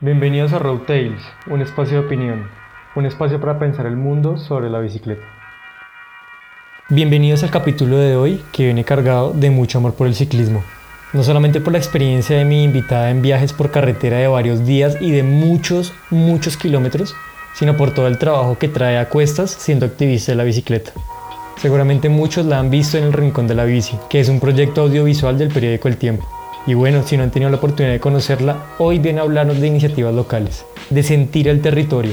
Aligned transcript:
Bienvenidos 0.00 0.52
a 0.52 0.60
Road 0.60 0.82
Tales, 0.86 1.20
un 1.50 1.60
espacio 1.60 2.00
de 2.00 2.06
opinión, 2.06 2.48
un 2.94 3.04
espacio 3.04 3.40
para 3.40 3.58
pensar 3.58 3.84
el 3.84 3.96
mundo 3.96 4.38
sobre 4.38 4.70
la 4.70 4.78
bicicleta. 4.78 5.24
Bienvenidos 6.88 7.42
al 7.42 7.50
capítulo 7.50 7.98
de 7.98 8.14
hoy 8.14 8.40
que 8.52 8.66
viene 8.66 8.84
cargado 8.84 9.32
de 9.32 9.50
mucho 9.50 9.78
amor 9.78 9.94
por 9.94 10.06
el 10.06 10.14
ciclismo. 10.14 10.62
No 11.12 11.24
solamente 11.24 11.60
por 11.60 11.72
la 11.72 11.80
experiencia 11.80 12.38
de 12.38 12.44
mi 12.44 12.62
invitada 12.62 13.10
en 13.10 13.22
viajes 13.22 13.52
por 13.52 13.72
carretera 13.72 14.18
de 14.18 14.28
varios 14.28 14.64
días 14.64 14.96
y 15.00 15.10
de 15.10 15.24
muchos, 15.24 15.92
muchos 16.10 16.56
kilómetros, 16.56 17.16
sino 17.54 17.76
por 17.76 17.92
todo 17.92 18.06
el 18.06 18.18
trabajo 18.18 18.56
que 18.56 18.68
trae 18.68 18.98
a 18.98 19.08
cuestas 19.08 19.50
siendo 19.50 19.84
activista 19.84 20.30
de 20.30 20.36
la 20.36 20.44
bicicleta. 20.44 20.92
Seguramente 21.56 22.08
muchos 22.08 22.46
la 22.46 22.60
han 22.60 22.70
visto 22.70 22.98
en 22.98 23.02
El 23.02 23.12
Rincón 23.12 23.48
de 23.48 23.56
la 23.56 23.64
Bici, 23.64 23.98
que 24.08 24.20
es 24.20 24.28
un 24.28 24.38
proyecto 24.38 24.82
audiovisual 24.82 25.36
del 25.36 25.48
periódico 25.48 25.88
El 25.88 25.96
Tiempo. 25.96 26.37
Y 26.68 26.74
bueno, 26.74 27.02
si 27.02 27.16
no 27.16 27.22
han 27.22 27.30
tenido 27.30 27.50
la 27.50 27.56
oportunidad 27.56 27.94
de 27.94 27.98
conocerla, 27.98 28.66
hoy 28.76 28.98
viene 28.98 29.20
a 29.20 29.22
hablarnos 29.22 29.58
de 29.58 29.68
iniciativas 29.68 30.12
locales, 30.12 30.66
de 30.90 31.02
sentir 31.02 31.48
el 31.48 31.62
territorio 31.62 32.12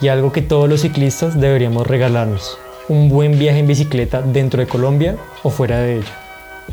y 0.00 0.08
algo 0.08 0.32
que 0.32 0.42
todos 0.42 0.68
los 0.68 0.80
ciclistas 0.80 1.40
deberíamos 1.40 1.86
regalarnos, 1.86 2.58
un 2.88 3.08
buen 3.08 3.38
viaje 3.38 3.60
en 3.60 3.68
bicicleta 3.68 4.20
dentro 4.20 4.58
de 4.58 4.66
Colombia 4.66 5.18
o 5.44 5.50
fuera 5.50 5.78
de 5.78 5.98
ella. 5.98 6.18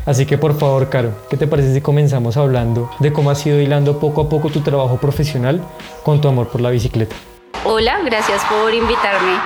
Así 0.08 0.26
que 0.26 0.40
por 0.40 0.58
favor, 0.58 0.90
Caro, 0.90 1.12
¿qué 1.30 1.38
te 1.38 1.46
parece 1.46 1.72
si 1.72 1.82
comenzamos 1.82 2.36
hablando 2.36 2.90
de 3.00 3.14
cómo 3.14 3.30
has 3.30 3.46
ido 3.46 3.62
hilando 3.62 4.00
poco 4.00 4.22
a 4.22 4.30
poco 4.30 4.50
tu 4.50 4.62
trabajo 4.62 4.98
profesional 4.98 5.62
con 6.02 6.22
tu 6.22 6.30
amor 6.30 6.48
por 6.48 6.62
la 6.62 6.72
bicicleta? 6.72 7.16
Hola, 7.64 8.00
gracias 8.04 8.42
por 8.46 8.74
invitarme 8.74 9.38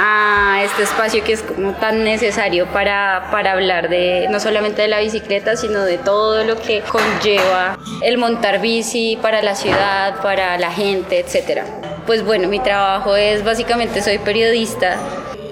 a 0.00 0.62
este 0.62 0.84
espacio 0.84 1.24
que 1.24 1.32
es 1.32 1.42
como 1.42 1.72
tan 1.72 2.04
necesario 2.04 2.66
para, 2.66 3.28
para 3.32 3.52
hablar 3.52 3.88
de 3.88 4.28
no 4.30 4.38
solamente 4.38 4.82
de 4.82 4.88
la 4.88 5.00
bicicleta, 5.00 5.56
sino 5.56 5.82
de 5.84 5.98
todo 5.98 6.44
lo 6.44 6.56
que 6.60 6.82
conlleva 6.82 7.76
el 8.02 8.16
montar 8.16 8.60
bici 8.60 9.18
para 9.20 9.42
la 9.42 9.56
ciudad, 9.56 10.22
para 10.22 10.56
la 10.56 10.70
gente, 10.70 11.18
etc. 11.18 11.62
Pues 12.06 12.24
bueno, 12.24 12.48
mi 12.48 12.60
trabajo 12.60 13.16
es 13.16 13.44
básicamente 13.44 14.00
soy 14.00 14.18
periodista 14.18 14.96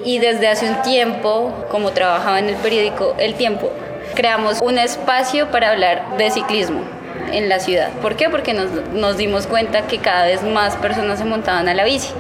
y 0.05 0.21
desde 0.21 0.47
hace 0.47 0.71
un 0.71 0.81
tiempo, 0.83 1.67
como 1.69 1.91
trabajaba 1.91 2.39
en 2.39 2.49
el 2.49 2.55
periódico 2.57 3.17
El 3.19 3.35
Tiempo, 3.35 3.73
creamos 4.15 4.61
un 4.61 4.79
espacio 4.79 5.51
para 5.51 5.71
hablar 5.71 6.17
de 6.17 6.31
ciclismo 6.31 6.83
en 7.33 7.49
la 7.49 7.59
ciudad. 7.59 7.91
¿Por 8.01 8.15
qué? 8.15 8.31
Porque 8.31 8.55
nos, 8.55 8.71
nos 8.93 9.17
dimos 9.17 9.49
cuenta 9.49 9.83
que 9.89 9.99
cada 9.99 10.27
vez 10.27 10.45
más 10.45 10.77
personas 10.77 11.19
se 11.19 11.25
montaban 11.25 11.69
a 11.69 11.75
la 11.75 11.85
bici. 11.85 12.11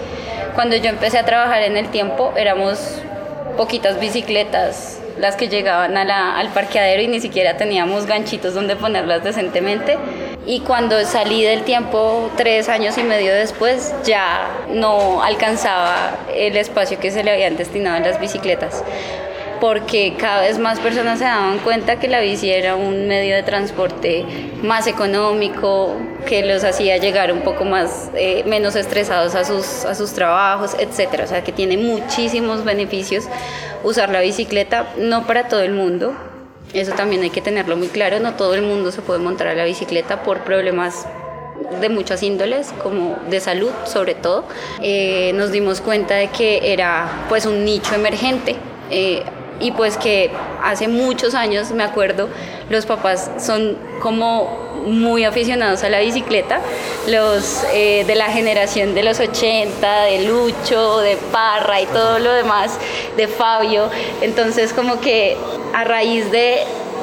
Cuando 0.56 0.74
yo 0.74 0.88
empecé 0.88 1.18
a 1.18 1.26
trabajar 1.26 1.62
en 1.64 1.76
el 1.76 1.90
tiempo 1.90 2.32
éramos 2.34 2.78
poquitas 3.58 4.00
bicicletas 4.00 4.98
las 5.18 5.36
que 5.36 5.48
llegaban 5.48 5.94
al 5.98 6.48
parqueadero 6.48 7.02
y 7.02 7.08
ni 7.08 7.20
siquiera 7.20 7.58
teníamos 7.58 8.06
ganchitos 8.06 8.54
donde 8.54 8.74
ponerlas 8.74 9.22
decentemente. 9.22 9.98
Y 10.46 10.60
cuando 10.60 10.98
salí 11.04 11.42
del 11.42 11.62
tiempo, 11.64 12.30
tres 12.38 12.70
años 12.70 12.96
y 12.96 13.02
medio 13.02 13.34
después, 13.34 13.94
ya 14.04 14.48
no 14.70 15.22
alcanzaba 15.22 16.16
el 16.34 16.56
espacio 16.56 16.98
que 17.00 17.10
se 17.10 17.22
le 17.22 17.32
habían 17.32 17.58
destinado 17.58 17.96
a 17.96 18.00
las 18.00 18.18
bicicletas 18.18 18.82
porque 19.60 20.14
cada 20.18 20.42
vez 20.42 20.58
más 20.58 20.80
personas 20.80 21.18
se 21.18 21.24
daban 21.24 21.58
cuenta 21.58 21.98
que 21.98 22.08
la 22.08 22.20
bici 22.20 22.50
era 22.50 22.76
un 22.76 23.08
medio 23.08 23.34
de 23.36 23.42
transporte 23.42 24.24
más 24.62 24.86
económico, 24.86 25.96
que 26.26 26.44
los 26.44 26.64
hacía 26.64 26.96
llegar 26.98 27.32
un 27.32 27.40
poco 27.40 27.64
más, 27.64 28.10
eh, 28.14 28.42
menos 28.46 28.76
estresados 28.76 29.34
a 29.34 29.44
sus, 29.44 29.84
a 29.84 29.94
sus 29.94 30.12
trabajos, 30.12 30.76
etc. 30.78 31.22
O 31.24 31.26
sea, 31.26 31.42
que 31.44 31.52
tiene 31.52 31.76
muchísimos 31.76 32.64
beneficios 32.64 33.24
usar 33.82 34.10
la 34.10 34.20
bicicleta, 34.20 34.88
no 34.98 35.26
para 35.26 35.48
todo 35.48 35.60
el 35.60 35.72
mundo. 35.72 36.14
Eso 36.72 36.92
también 36.92 37.22
hay 37.22 37.30
que 37.30 37.40
tenerlo 37.40 37.76
muy 37.76 37.88
claro, 37.88 38.18
no 38.20 38.34
todo 38.34 38.54
el 38.54 38.62
mundo 38.62 38.90
se 38.90 39.00
puede 39.00 39.20
montar 39.20 39.46
a 39.48 39.54
la 39.54 39.64
bicicleta 39.64 40.22
por 40.22 40.40
problemas 40.40 41.06
de 41.80 41.88
muchas 41.88 42.22
índoles, 42.22 42.72
como 42.82 43.16
de 43.30 43.40
salud 43.40 43.70
sobre 43.84 44.14
todo. 44.14 44.44
Eh, 44.82 45.32
nos 45.34 45.52
dimos 45.52 45.80
cuenta 45.80 46.14
de 46.14 46.28
que 46.28 46.72
era 46.72 47.26
pues 47.28 47.46
un 47.46 47.64
nicho 47.64 47.94
emergente. 47.94 48.56
Eh, 48.90 49.22
y 49.60 49.72
pues 49.72 49.96
que 49.96 50.30
hace 50.62 50.88
muchos 50.88 51.34
años, 51.34 51.70
me 51.70 51.82
acuerdo, 51.82 52.28
los 52.70 52.86
papás 52.86 53.30
son 53.38 53.76
como 54.00 54.66
muy 54.86 55.24
aficionados 55.24 55.82
a 55.82 55.88
la 55.88 56.00
bicicleta, 56.00 56.60
los 57.08 57.64
eh, 57.72 58.04
de 58.06 58.14
la 58.14 58.26
generación 58.26 58.94
de 58.94 59.02
los 59.02 59.18
80, 59.18 60.02
de 60.02 60.26
Lucho, 60.26 60.98
de 60.98 61.16
Parra 61.32 61.80
y 61.80 61.86
todo 61.86 62.18
lo 62.18 62.32
demás, 62.32 62.78
de 63.16 63.26
Fabio, 63.26 63.88
entonces 64.20 64.72
como 64.72 65.00
que 65.00 65.36
a 65.74 65.84
raíz 65.84 66.30
de, 66.30 66.58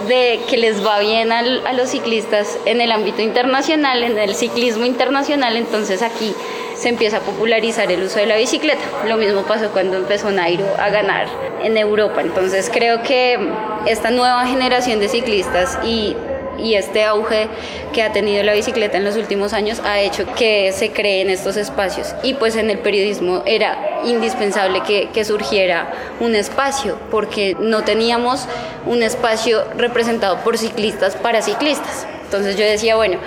de 0.07 0.39
que 0.49 0.57
les 0.57 0.85
va 0.85 0.99
bien 0.99 1.31
a 1.31 1.73
los 1.73 1.89
ciclistas 1.89 2.57
en 2.65 2.79
el 2.81 2.91
ámbito 2.91 3.21
internacional, 3.21 4.03
en 4.03 4.17
el 4.17 4.35
ciclismo 4.35 4.85
internacional, 4.85 5.57
entonces 5.57 6.01
aquí 6.01 6.33
se 6.75 6.89
empieza 6.89 7.17
a 7.17 7.19
popularizar 7.21 7.91
el 7.91 8.03
uso 8.03 8.19
de 8.19 8.25
la 8.25 8.37
bicicleta. 8.37 8.81
Lo 9.07 9.17
mismo 9.17 9.43
pasó 9.43 9.69
cuando 9.71 9.97
empezó 9.97 10.31
Nairo 10.31 10.65
a 10.77 10.89
ganar 10.89 11.27
en 11.63 11.77
Europa. 11.77 12.21
Entonces 12.21 12.69
creo 12.71 13.01
que 13.03 13.37
esta 13.85 14.11
nueva 14.11 14.45
generación 14.45 14.99
de 14.99 15.09
ciclistas 15.09 15.77
y 15.83 16.15
y 16.57 16.75
este 16.75 17.03
auge 17.03 17.47
que 17.93 18.03
ha 18.03 18.11
tenido 18.11 18.43
la 18.43 18.53
bicicleta 18.53 18.97
en 18.97 19.03
los 19.03 19.15
últimos 19.15 19.53
años 19.53 19.81
ha 19.83 19.99
hecho 19.99 20.25
que 20.35 20.71
se 20.71 20.91
creen 20.91 21.29
estos 21.29 21.57
espacios. 21.57 22.15
Y 22.23 22.35
pues 22.35 22.55
en 22.55 22.69
el 22.69 22.79
periodismo 22.79 23.43
era 23.45 24.01
indispensable 24.05 24.81
que, 24.81 25.09
que, 25.09 25.25
surgiera 25.25 25.91
un 26.19 26.35
espacio, 26.35 26.97
porque 27.09 27.55
no 27.59 27.83
teníamos 27.83 28.47
un 28.85 29.03
espacio 29.03 29.63
representado 29.77 30.37
por 30.43 30.57
ciclistas 30.57 31.15
para 31.15 31.41
ciclistas. 31.41 32.07
Entonces 32.25 32.55
yo 32.55 32.65
decía, 32.65 32.95
bueno, 32.95 33.17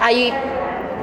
hay 0.00 0.32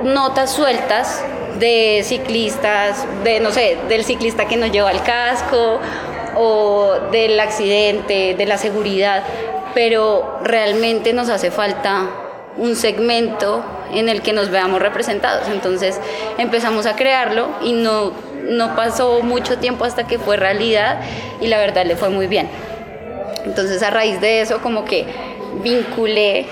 notas 0.04 0.52
sueltas 0.52 1.24
de 1.60 2.02
ciclistas, 2.04 3.06
de 3.24 3.40
no 3.40 3.52
sé, 3.52 3.78
del 3.90 4.04
ciclista 4.04 4.48
que 4.48 4.58
no 4.58 4.68
lleva 4.68 4.92
el 4.92 5.02
casco 5.04 5.80
o 6.36 6.94
del 7.12 7.40
accidente, 7.40 8.36
de 8.36 8.46
la 8.46 8.58
seguridad, 8.58 9.24
pero 9.74 10.40
realmente 10.44 11.14
nos 11.14 11.30
hace 11.30 11.52
falta 11.52 12.10
un 12.58 12.76
segmento 12.76 13.64
en 13.94 14.10
el 14.10 14.22
que 14.22 14.34
nos 14.34 14.50
veamos 14.50 14.82
representados. 14.82 15.48
Entonces 15.50 16.00
empezamos 16.38 16.86
a 16.86 16.96
crearlo 16.96 17.48
y 17.62 17.74
no, 17.74 18.12
no 18.44 18.76
pasó 18.76 19.22
mucho 19.22 19.58
tiempo 19.58 19.86
hasta 19.86 20.08
que 20.08 20.20
fue 20.20 20.38
realidad 20.38 21.00
y 21.42 21.48
la 21.48 21.58
verdad 21.58 21.86
le 21.86 21.96
fue 21.96 22.10
muy 22.10 22.28
bien. 22.28 22.50
Entonces 23.46 23.84
a 23.84 23.90
raíz 23.90 24.20
de 24.22 24.42
eso 24.42 24.62
como 24.62 24.86
que 24.86 25.06
vinculé 25.64 26.48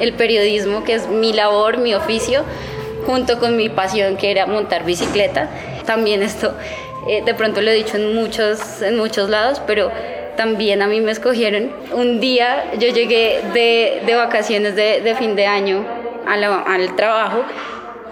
el 0.00 0.12
periodismo, 0.12 0.84
que 0.84 0.94
es 0.94 1.08
mi 1.08 1.32
labor, 1.32 1.78
mi 1.78 1.94
oficio, 1.94 2.44
junto 3.06 3.38
con 3.38 3.56
mi 3.56 3.68
pasión 3.68 4.16
que 4.16 4.30
era 4.30 4.46
montar 4.46 4.84
bicicleta. 4.84 5.48
También 5.86 6.22
esto, 6.22 6.54
eh, 7.08 7.22
de 7.24 7.34
pronto 7.34 7.62
lo 7.62 7.70
he 7.70 7.74
dicho 7.74 7.96
en 7.96 8.14
muchos, 8.14 8.82
en 8.82 8.96
muchos 8.96 9.30
lados, 9.30 9.62
pero 9.66 9.90
también 10.36 10.82
a 10.82 10.88
mí 10.88 11.00
me 11.00 11.12
escogieron. 11.12 11.70
Un 11.92 12.20
día 12.20 12.72
yo 12.78 12.88
llegué 12.88 13.40
de, 13.54 14.02
de 14.04 14.14
vacaciones 14.16 14.74
de, 14.74 15.00
de, 15.00 15.14
fin 15.14 15.36
de 15.36 15.46
año 15.46 15.86
al 16.26 16.96
trabajo 16.96 17.44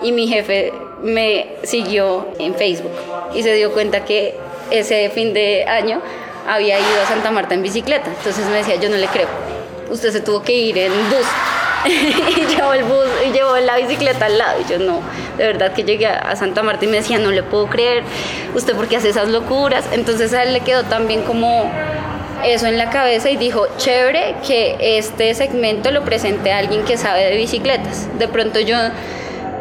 y 0.03 0.13
mi 0.13 0.29
jefe 0.29 0.73
me 1.03 1.49
siguió 1.65 2.29
en 2.39 2.55
Facebook 2.55 2.93
y 3.35 3.43
se 3.43 3.53
dio 3.55 3.73
cuenta 3.73 4.05
que 4.05 4.35
ese 4.71 5.11
fin 5.11 5.35
de 5.35 5.65
año 5.65 6.01
había 6.49 6.79
ido 6.79 7.03
a 7.03 7.07
Santa 7.07 7.31
Marta 7.33 7.55
en 7.55 7.63
bicicleta. 7.63 8.09
Entonces 8.17 8.47
me 8.47 8.59
decía, 8.59 8.77
yo 8.77 8.89
no 8.89 8.97
le 8.97 9.09
creo, 9.09 9.27
usted 9.91 10.11
se 10.11 10.21
tuvo 10.21 10.43
que 10.43 10.53
ir 10.53 10.79
en 10.79 10.93
bus 11.11 11.27
y 12.37 12.47
llevó 12.55 12.73
el 12.73 12.85
bus 12.85 13.07
y 13.27 13.33
llevó 13.33 13.57
la 13.59 13.77
bicicleta 13.77 14.27
al 14.27 14.39
lado. 14.39 14.61
Y 14.61 14.71
yo 14.71 14.79
no, 14.79 15.01
de 15.37 15.47
verdad 15.47 15.73
que 15.73 15.85
llegué 15.85 16.07
a 16.07 16.35
Santa 16.37 16.63
Marta 16.63 16.85
y 16.85 16.89
me 16.89 16.99
decía, 16.99 17.19
no 17.19 17.31
le 17.31 17.43
puedo 17.43 17.67
creer, 17.67 18.03
usted 18.55 18.75
por 18.75 18.89
qué 18.89 18.97
hace 18.97 19.11
esas 19.11 19.29
locuras. 19.29 19.85
Entonces 19.93 20.33
a 20.33 20.43
él 20.43 20.53
le 20.53 20.61
quedó 20.61 20.85
también 20.85 21.23
como 21.23 21.71
eso 22.45 22.67
en 22.67 22.79
la 22.79 22.91
cabeza 22.91 23.31
y 23.31 23.37
dijo, 23.37 23.67
chévere 23.79 24.37
que 24.47 24.77
este 24.99 25.35
segmento 25.35 25.91
lo 25.91 26.05
presente 26.05 26.53
a 26.53 26.59
alguien 26.59 26.85
que 26.85 26.97
sabe 26.97 27.25
de 27.25 27.37
bicicletas. 27.37 28.09
De 28.19 28.29
pronto 28.29 28.61
yo 28.61 28.77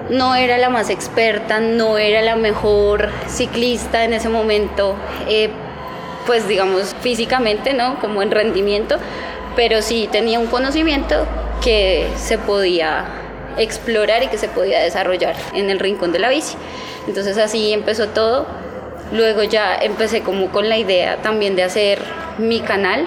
no 0.10 0.36
era 0.36 0.58
la 0.58 0.70
más 0.70 0.90
experta, 0.90 1.60
no 1.60 1.98
era 1.98 2.22
la 2.22 2.36
mejor 2.36 3.10
ciclista 3.28 4.04
en 4.04 4.14
ese 4.14 4.30
momento, 4.30 4.96
eh, 5.28 5.50
pues 6.26 6.48
digamos 6.48 6.96
físicamente, 7.02 7.74
¿no? 7.74 8.00
Como 8.00 8.22
en 8.22 8.32
rendimiento, 8.32 8.98
pero 9.56 9.82
sí 9.82 10.10
tenía 10.12 10.40
un 10.40 10.48
conocimiento 10.48 11.26
que 11.64 12.08
se 12.18 12.38
podía 12.38 13.06
explorar 13.58 14.24
y 14.24 14.28
que 14.28 14.38
se 14.38 14.50
podía 14.50 14.80
desarrollar 14.80 15.36
en 15.54 15.70
el 15.70 15.80
rincón 15.80 16.12
de 16.12 16.20
la 16.20 16.30
bici. 16.30 16.56
Entonces 17.08 17.38
así 17.38 17.74
empezó 17.74 18.10
todo. 18.10 18.46
Luego 19.12 19.44
ya 19.44 19.76
empecé 19.76 20.22
como 20.22 20.50
con 20.52 20.70
la 20.70 20.78
idea 20.78 21.18
también 21.18 21.56
de 21.56 21.64
hacer 21.64 22.00
mi 22.38 22.62
canal. 22.62 23.06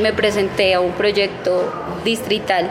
Me 0.00 0.12
presenté 0.12 0.74
a 0.74 0.80
un 0.80 0.92
proyecto 0.92 1.72
distrital 2.04 2.70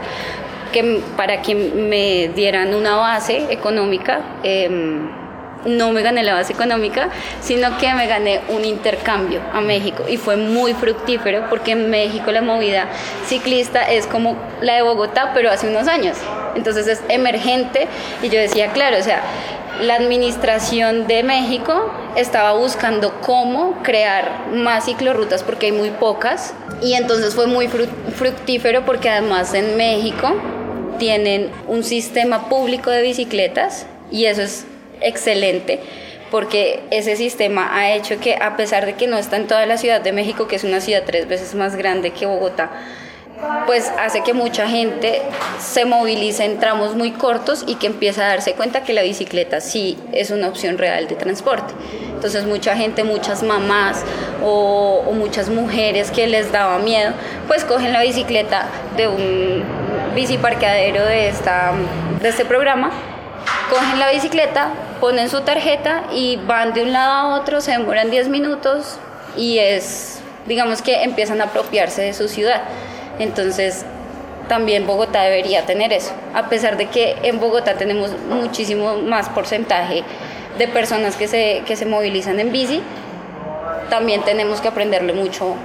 que, 0.72 1.02
para 1.16 1.42
que 1.42 1.56
me 1.56 2.30
dieran 2.30 2.74
una 2.74 2.96
base 2.96 3.48
económica. 3.52 4.22
Em, 4.44 5.23
no 5.66 5.92
me 5.92 6.02
gané 6.02 6.24
la 6.24 6.34
base 6.34 6.54
económica, 6.54 7.10
sino 7.42 7.78
que 7.78 7.94
me 7.94 8.08
gané 8.08 8.42
un 8.50 8.66
intercambio 8.66 9.42
a 9.54 9.62
México 9.62 10.04
y 10.08 10.18
fue 10.18 10.36
muy 10.38 10.74
fructífero 10.74 11.46
porque 11.50 11.72
en 11.72 11.90
México 11.90 12.32
la 12.32 12.42
movida 12.42 12.88
ciclista 13.26 13.84
es 13.84 14.08
como 14.08 14.38
la 14.62 14.76
de 14.76 14.82
Bogotá, 14.82 15.32
pero 15.34 15.50
hace 15.50 15.68
unos 15.68 15.88
años. 15.88 16.18
Entonces 16.56 16.88
es 16.88 17.02
emergente 17.10 17.88
y 18.22 18.30
yo 18.30 18.40
decía, 18.40 18.72
claro, 18.72 18.98
o 19.00 19.04
sea, 19.04 19.22
la 19.82 19.96
administración 19.96 21.08
de 21.08 21.24
México 21.24 21.92
estaba 22.16 22.54
buscando 22.54 23.20
cómo 23.22 23.82
crear 23.82 24.48
más 24.54 24.86
ciclorrutas 24.86 25.44
porque 25.44 25.68
hay 25.68 25.72
muy 25.72 25.90
pocas 25.90 26.54
y 26.82 26.94
entonces 26.94 27.34
fue 27.34 27.48
muy 27.48 27.68
fructífero 27.68 28.86
porque 28.86 29.10
además 29.10 29.54
en 29.54 29.76
México 29.78 30.36
tienen 31.00 31.50
un 31.68 31.84
sistema 31.84 32.50
público 32.50 32.92
de 32.92 33.02
bicicletas 33.02 33.88
y 34.12 34.26
eso 34.26 34.44
es 34.44 34.68
excelente 35.04 35.80
porque 36.34 36.80
ese 36.90 37.16
sistema 37.16 37.78
ha 37.78 37.94
hecho 37.94 38.20
que 38.20 38.34
a 38.34 38.58
pesar 38.58 38.88
de 38.88 38.96
que 38.96 39.06
no 39.06 39.20
está 39.20 39.38
en 39.38 39.46
toda 39.46 39.68
la 39.68 39.78
Ciudad 39.78 40.02
de 40.02 40.12
México, 40.12 40.48
que 40.48 40.56
es 40.56 40.64
una 40.64 40.82
ciudad 40.82 41.04
tres 41.06 41.28
veces 41.28 41.54
más 41.54 41.76
grande 41.76 42.10
que 42.10 42.26
Bogotá, 42.26 42.72
pues 43.68 43.92
hace 44.00 44.24
que 44.24 44.34
mucha 44.34 44.68
gente 44.68 45.22
se 45.60 45.86
movilice 45.86 46.44
en 46.44 46.60
tramos 46.60 46.96
muy 46.96 47.12
cortos 47.12 47.64
y 47.68 47.76
que 47.76 47.86
empiece 47.86 48.20
a 48.20 48.30
darse 48.30 48.54
cuenta 48.54 48.84
que 48.84 48.94
la 48.94 49.04
bicicleta 49.04 49.62
sí 49.62 49.96
es 50.12 50.32
una 50.32 50.48
opción 50.48 50.80
real 50.80 51.08
de 51.08 51.14
transporte. 51.14 51.72
Entonces 52.16 52.46
mucha 52.46 52.76
gente, 52.76 53.04
muchas 53.04 53.44
mamás 53.44 54.04
o, 54.44 55.04
muchas 55.14 55.50
mujeres 55.50 56.10
que 56.10 56.26
les 56.26 56.52
daba 56.52 56.80
miedo, 56.80 57.12
pues 57.48 57.64
cogen 57.64 57.94
la 57.94 58.02
bicicleta 58.02 58.70
de 58.98 59.08
un 59.08 59.64
biciparqueadero 60.16 61.06
de, 61.06 61.30
esta, 61.30 61.74
de 62.24 62.30
este 62.30 62.44
programa 62.44 62.92
cogen 63.70 64.00
la 64.00 64.12
bicicleta, 64.12 64.70
ponen 65.04 65.30
su 65.30 65.42
tarjeta 65.42 66.06
y 66.14 66.38
van 66.38 66.74
de 66.74 66.82
un 66.82 66.94
lado 66.94 67.12
a 67.12 67.36
otro, 67.36 67.60
se 67.60 67.72
demoran 67.72 68.10
10 68.10 68.30
minutos 68.30 69.00
y 69.36 69.58
es, 69.58 70.22
digamos 70.48 70.82
que 70.82 71.04
empiezan 71.04 71.42
a 71.42 71.44
apropiarse 71.44 72.04
de 72.04 72.14
su 72.14 72.30
ciudad. 72.30 72.62
Entonces, 73.20 73.84
también 74.48 74.88
Bogotá 74.88 75.24
debería 75.24 75.66
tener 75.66 75.92
eso, 75.92 76.14
a 76.34 76.48
pesar 76.48 76.78
de 76.78 76.86
que 76.86 77.18
en 77.24 77.42
Bogotá 77.42 77.74
tenemos 77.74 78.12
muchísimo 78.30 78.96
más 78.96 79.28
porcentaje 79.28 80.06
de 80.58 80.70
personas 80.70 81.18
que 81.18 81.28
se, 81.28 81.64
que 81.66 81.76
se 81.76 81.86
movilizan 81.86 82.40
en 82.40 82.54
bici, 82.54 82.82
también 83.90 84.22
tenemos 84.22 84.62
que 84.62 84.70
aprenderle 84.70 85.12
mucho 85.12 85.56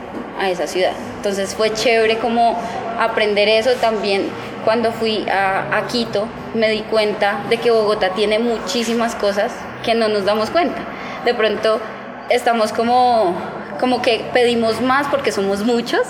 a 0.40 0.50
esa 0.50 0.66
ciudad. 0.66 0.94
Entonces 1.14 1.54
fue 1.54 1.72
chévere 1.72 2.18
como 2.18 2.58
aprender 2.98 3.48
eso 3.48 3.70
también 3.74 4.30
cuando 4.68 4.92
fui 4.92 5.26
a, 5.30 5.78
a, 5.78 5.86
Quito 5.86 6.28
me 6.52 6.68
di 6.68 6.80
cuenta 6.80 7.42
de 7.48 7.56
que 7.56 7.70
Bogotá 7.70 8.10
tiene 8.10 8.38
muchísimas 8.38 9.14
cosas 9.14 9.50
que 9.82 9.94
no 9.94 10.08
nos 10.08 10.26
damos 10.26 10.50
cuenta. 10.50 10.76
De 11.24 11.32
pronto 11.32 11.80
estamos 12.28 12.74
como, 12.74 13.34
como 13.80 14.02
que 14.02 14.26
pedimos 14.34 14.82
más 14.82 15.06
porque 15.06 15.32
somos 15.32 15.64
muchos 15.64 16.02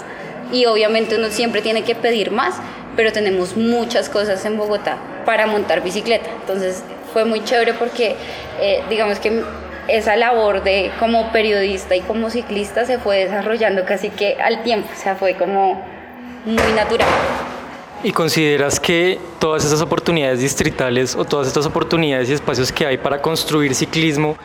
y 0.50 0.66
obviamente 0.66 1.14
uno 1.14 1.28
siempre 1.28 1.62
tiene 1.62 1.84
que 1.84 1.94
pedir 1.94 2.32
más, 2.32 2.56
pero 2.96 3.12
tenemos 3.12 3.56
muchas 3.56 4.08
cosas 4.08 4.44
en 4.44 4.56
Bogotá 4.56 4.96
para 5.25 5.46
montar 5.46 5.84
bicicleta. 5.84 6.28
Entonces 6.40 6.82
fue 7.12 7.25
muy 7.25 7.44
chévere 7.44 7.75
porque 7.75 8.16
eh, 8.61 8.82
digamos 8.90 9.20
que 9.20 9.40
esa 9.87 10.16
labor 10.16 10.64
de 10.64 10.90
como 10.99 11.31
periodista 11.31 11.94
y 11.94 12.00
como 12.00 12.28
ciclista 12.28 12.84
se 12.87 12.99
fue 12.99 13.19
desarrollando 13.19 13.84
casi 13.84 14.11
que 14.11 14.37
al 14.43 14.64
tiempo, 14.64 14.88
o 14.93 15.00
sea, 15.00 15.14
fue 15.14 15.34
como 15.34 15.81
muy 16.44 16.72
natural. 16.75 17.06
¿Y 18.04 18.12
consideras 18.12 18.78
que 18.78 19.18
todas 19.40 19.64
esas 19.64 19.80
oportunidades 19.80 20.38
distritales 20.38 21.16
o 21.16 21.24
todas 21.24 21.48
estas 21.48 21.66
oportunidades 21.66 22.30
y 22.30 22.32
espacios 22.32 22.70
que 22.70 22.86
hay 22.86 22.96
para 22.96 23.20
construir 23.20 23.74
ciclismo 23.74 24.36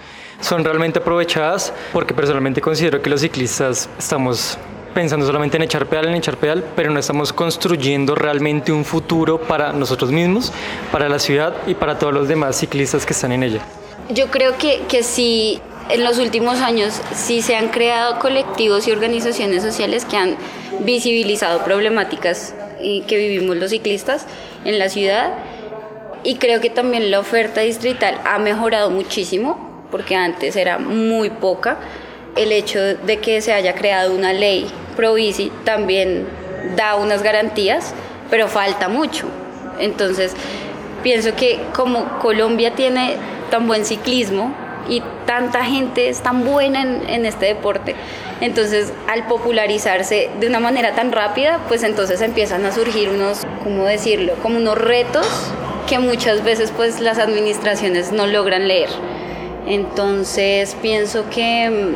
son 0.41 0.63
realmente 0.63 0.97
aprovechadas? 0.97 1.71
Porque 1.91 2.15
personalmente 2.15 2.61
considero 2.61 3.00
que 3.00 3.11
los 3.11 3.21
ciclistas 3.21 3.88
estamos 4.00 4.57
pensando 4.95 5.27
solamente 5.27 5.57
en 5.57 5.63
echar 5.63 5.85
pedal, 5.85 6.07
en 6.07 6.15
echar 6.15 6.38
pedal, 6.38 6.63
pero 6.75 6.89
no 6.89 7.00
estamos 7.00 7.31
construyendo 7.31 8.15
realmente 8.15 8.71
un 8.71 8.83
futuro 8.85 9.39
para 9.39 9.71
nosotros 9.71 10.11
mismos, 10.11 10.51
para 10.91 11.07
la 11.07 11.19
ciudad 11.19 11.56
y 11.67 11.75
para 11.75 11.99
todos 11.99 12.13
los 12.13 12.27
demás 12.27 12.56
ciclistas 12.56 13.06
que 13.06 13.13
están 13.13 13.33
en 13.33 13.44
ella. 13.44 13.61
Yo 14.09 14.31
creo 14.31 14.57
que, 14.57 14.81
que 14.88 15.03
sí, 15.03 15.61
en 15.89 16.03
los 16.03 16.17
últimos 16.17 16.59
años 16.59 16.99
sí 17.13 17.44
se 17.44 17.56
han 17.56 17.69
creado 17.69 18.17
colectivos 18.17 18.88
y 18.88 18.91
organizaciones 18.91 19.61
sociales 19.61 20.06
que 20.06 20.17
han 20.17 20.38
visibilizado 20.79 21.63
problemáticas 21.63 22.56
que 23.07 23.18
vivimos 23.18 23.57
los 23.57 23.71
ciclistas 23.71 24.25
en 24.65 24.80
la 24.80 24.89
ciudad 24.89 25.33
y 26.24 26.35
creo 26.35 26.62
que 26.62 26.69
también 26.69 27.12
la 27.12 27.19
oferta 27.19 27.62
distrital 27.62 28.19
ha 28.25 28.39
mejorado 28.39 28.89
muchísimo 28.89 29.85
porque 29.91 30.15
antes 30.15 30.56
era 30.56 30.80
muy 30.80 31.30
poca. 31.30 31.77
El 32.35 32.51
hecho 32.51 32.80
de 32.80 33.19
que 33.19 33.41
se 33.41 33.53
haya 33.53 33.75
creado 33.75 34.15
una 34.15 34.33
ley 34.33 34.68
Provici 34.95 35.51
también 35.65 36.25
da 36.75 36.95
unas 36.95 37.21
garantías, 37.21 37.94
pero 38.30 38.47
falta 38.47 38.88
mucho. 38.88 39.27
Entonces, 39.80 40.33
pienso 41.03 41.35
que 41.35 41.59
como 41.75 42.19
Colombia 42.19 42.74
tiene 42.74 43.18
tan 43.51 43.68
buen 43.68 43.85
ciclismo 43.85 44.56
y 44.89 45.01
tanta 45.25 45.63
gente 45.63 46.09
es 46.09 46.21
tan 46.21 46.45
buena 46.45 46.81
en, 46.81 47.25
este 47.25 47.47
deporte, 47.47 47.95
entonces 48.41 48.94
al 49.07 49.27
popularizarse 49.27 50.30
de 50.39 50.47
una 50.47 50.59
manera 50.59 50.94
tan 50.94 51.12
rápida, 51.12 51.59
pues 51.68 51.83
entonces 51.83 52.21
empiezan 52.21 52.65
a 52.65 52.71
surgir 52.71 53.09
unos, 53.09 53.45
¿cómo 53.63 53.85
decirlo?, 53.85 54.33
como 54.41 54.57
unos 54.57 54.77
retos 54.77 55.27
que 55.88 56.00
muchas 56.00 56.44
veces 56.44 56.71
pues 56.75 57.00
las 57.00 57.19
administraciones 57.19 58.12
no 58.12 58.27
logran 58.27 58.68
leer. 58.68 58.89
Entonces 59.65 60.75
pienso 60.81 61.30
que 61.30 61.95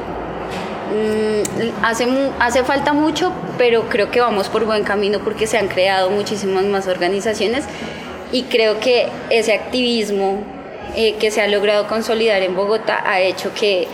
Mm, 0.87 1.83
hace, 1.83 2.07
hace 2.39 2.63
falta 2.63 2.93
mucho, 2.93 3.33
pero 3.57 3.89
creo 3.89 4.09
que 4.09 4.21
vamos 4.21 4.47
por 4.47 4.65
buen 4.65 4.83
camino 4.83 5.19
porque 5.19 5.45
se 5.45 5.57
han 5.57 5.67
creado 5.67 6.09
muchísimas 6.09 6.63
más 6.63 6.87
organizaciones 6.87 7.65
y 8.31 8.43
creo 8.43 8.79
que 8.79 9.07
ese 9.29 9.53
activismo 9.53 10.43
eh, 10.97 11.13
que 11.19 11.31
se 11.31 11.41
ha 11.41 11.47
logrado 11.47 11.87
consolidar 11.87 12.41
en 12.41 12.55
Bogotá 12.55 13.01
ha 13.05 13.21
hecho 13.21 13.53
que, 13.53 13.87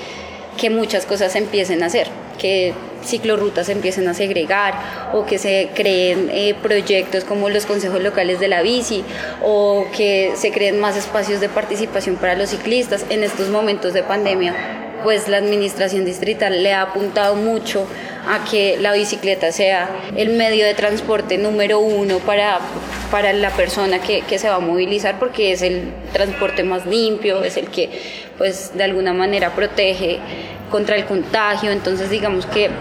que 0.57 0.69
muchas 0.69 1.05
cosas 1.05 1.35
empiecen 1.35 1.83
a 1.83 1.87
hacer, 1.87 2.07
que 2.39 2.73
ciclorrutas 3.03 3.69
empiecen 3.69 4.07
a 4.07 4.13
segregar 4.13 5.11
o 5.13 5.25
que 5.25 5.37
se 5.37 5.69
creen 5.75 6.29
eh, 6.31 6.55
proyectos 6.61 7.25
como 7.25 7.49
los 7.49 7.65
consejos 7.65 8.01
locales 8.01 8.39
de 8.39 8.47
la 8.47 8.61
bici 8.61 9.03
o 9.43 9.85
que 9.95 10.31
se 10.35 10.51
creen 10.51 10.79
más 10.79 10.95
espacios 10.95 11.41
de 11.41 11.49
participación 11.49 12.15
para 12.15 12.35
los 12.35 12.49
ciclistas. 12.49 13.05
En 13.09 13.23
estos 13.23 13.49
momentos 13.49 13.93
de 13.93 14.03
pandemia 14.03 14.55
pues 15.03 15.27
la 15.27 15.37
administración 15.37 16.05
distrital 16.05 16.63
le 16.63 16.73
ha 16.73 16.81
apuntado 16.81 17.35
mucho 17.35 17.85
a 18.25 18.45
que 18.49 18.77
la 18.79 18.93
bicicleta 18.93 19.51
sea 19.51 19.89
el 20.15 20.29
medio 20.29 20.65
de 20.65 20.73
transporte 20.73 21.37
número 21.37 21.79
uno 21.79 22.19
para, 22.19 22.59
para 23.13 23.31
la 23.31 23.51
persona 23.51 23.99
que, 23.99 24.21
que, 24.21 24.39
se 24.39 24.49
va 24.49 24.55
a 24.55 24.59
movilizar 24.59 25.19
porque 25.19 25.51
es 25.51 25.61
el 25.61 25.93
transporte 26.13 26.63
más 26.63 26.87
limpio, 26.87 27.43
es 27.43 27.57
el 27.57 27.69
que 27.69 27.91
pues 28.39 28.75
de 28.75 28.83
alguna 28.83 29.13
manera 29.13 29.51
protege 29.51 30.17
contra 30.71 30.95
el 30.95 31.05
contagio, 31.05 31.69
entonces 31.69 32.09
digamos 32.09 32.47
que 32.47 32.71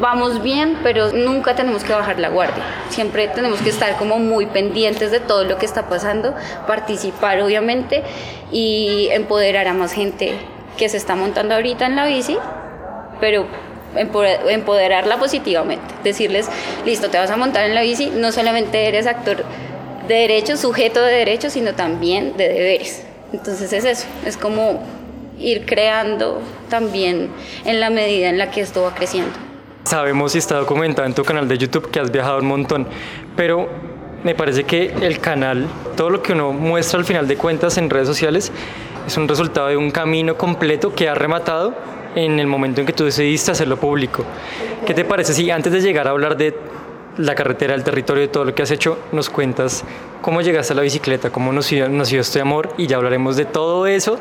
vamos 0.00 0.42
bien, 0.42 0.76
pero 0.82 1.12
nunca 1.12 1.54
tenemos 1.54 1.84
que 1.84 1.92
bajar 1.92 2.18
la 2.18 2.30
guardia. 2.30 2.64
Siempre 2.88 3.28
tenemos 3.28 3.60
que 3.60 3.70
estar 3.70 3.96
como 3.96 4.18
muy 4.18 4.46
pendientes 4.46 5.12
de 5.12 5.20
todo 5.20 5.44
lo 5.44 5.56
que 5.56 5.66
está 5.66 5.88
pasando, 5.88 6.34
participar 6.66 7.40
obviamente 7.40 8.02
y 8.50 9.06
empoderar 9.12 9.68
a 9.68 9.72
más 9.72 9.92
gente 9.92 10.32
que 10.76 10.88
se 10.88 10.96
está 10.96 11.14
montando 11.14 11.54
ahorita 11.54 11.86
en 11.86 11.94
la 11.94 12.06
bici, 12.06 12.36
pero 13.20 13.46
empoderarla 13.94 15.16
positivamente, 15.18 15.94
decirles, 16.02 16.48
listo, 16.84 17.08
te 17.08 17.18
vas 17.18 17.30
a 17.30 17.36
montar 17.36 17.66
en 17.66 17.76
la 17.76 17.82
bici, 17.82 18.10
no 18.10 18.32
solamente 18.32 18.88
eres 18.88 19.06
actor 19.06 19.44
de 20.08 20.14
derechos, 20.14 20.60
sujeto 20.60 21.02
de 21.02 21.12
derechos, 21.12 21.52
sino 21.52 21.74
también 21.74 22.36
de 22.36 22.48
deberes. 22.48 23.02
Entonces 23.32 23.72
es 23.72 23.84
eso, 23.84 24.06
es 24.24 24.36
como 24.36 24.82
ir 25.38 25.66
creando 25.66 26.40
también 26.68 27.28
en 27.64 27.80
la 27.80 27.90
medida 27.90 28.28
en 28.28 28.38
la 28.38 28.50
que 28.50 28.60
esto 28.60 28.82
va 28.82 28.94
creciendo. 28.94 29.32
Sabemos 29.84 30.34
y 30.34 30.38
está 30.38 30.56
documentado 30.56 31.06
en 31.06 31.14
tu 31.14 31.24
canal 31.24 31.46
de 31.46 31.58
YouTube 31.58 31.90
que 31.90 32.00
has 32.00 32.10
viajado 32.10 32.38
un 32.38 32.46
montón, 32.46 32.86
pero 33.36 33.68
me 34.24 34.34
parece 34.34 34.64
que 34.64 34.92
el 35.02 35.20
canal, 35.20 35.66
todo 35.96 36.10
lo 36.10 36.22
que 36.22 36.32
uno 36.32 36.52
muestra 36.52 36.98
al 36.98 37.04
final 37.04 37.28
de 37.28 37.36
cuentas 37.36 37.78
en 37.78 37.90
redes 37.90 38.08
sociales, 38.08 38.50
es 39.06 39.16
un 39.16 39.28
resultado 39.28 39.68
de 39.68 39.76
un 39.76 39.92
camino 39.92 40.36
completo 40.36 40.92
que 40.92 41.08
ha 41.08 41.14
rematado 41.14 41.74
en 42.16 42.40
el 42.40 42.46
momento 42.46 42.80
en 42.80 42.86
que 42.86 42.92
tú 42.92 43.04
decidiste 43.04 43.52
hacerlo 43.52 43.76
público. 43.76 44.24
¿Qué 44.84 44.94
te 44.94 45.04
parece 45.04 45.34
si 45.34 45.50
antes 45.50 45.72
de 45.72 45.80
llegar 45.80 46.08
a 46.08 46.10
hablar 46.10 46.36
de 46.36 46.56
la 47.18 47.34
carretera, 47.34 47.74
el 47.74 47.84
territorio, 47.84 48.22
de 48.22 48.28
todo 48.28 48.44
lo 48.44 48.54
que 48.54 48.62
has 48.62 48.70
hecho, 48.70 48.98
nos 49.12 49.30
cuentas 49.30 49.84
cómo 50.20 50.40
llegaste 50.42 50.72
a 50.72 50.76
la 50.76 50.82
bicicleta, 50.82 51.30
cómo 51.30 51.52
nació, 51.52 51.88
nació 51.88 52.20
este 52.20 52.40
amor 52.40 52.74
y 52.76 52.86
ya 52.86 52.96
hablaremos 52.96 53.36
de 53.36 53.44
todo 53.44 53.86
eso 53.86 54.18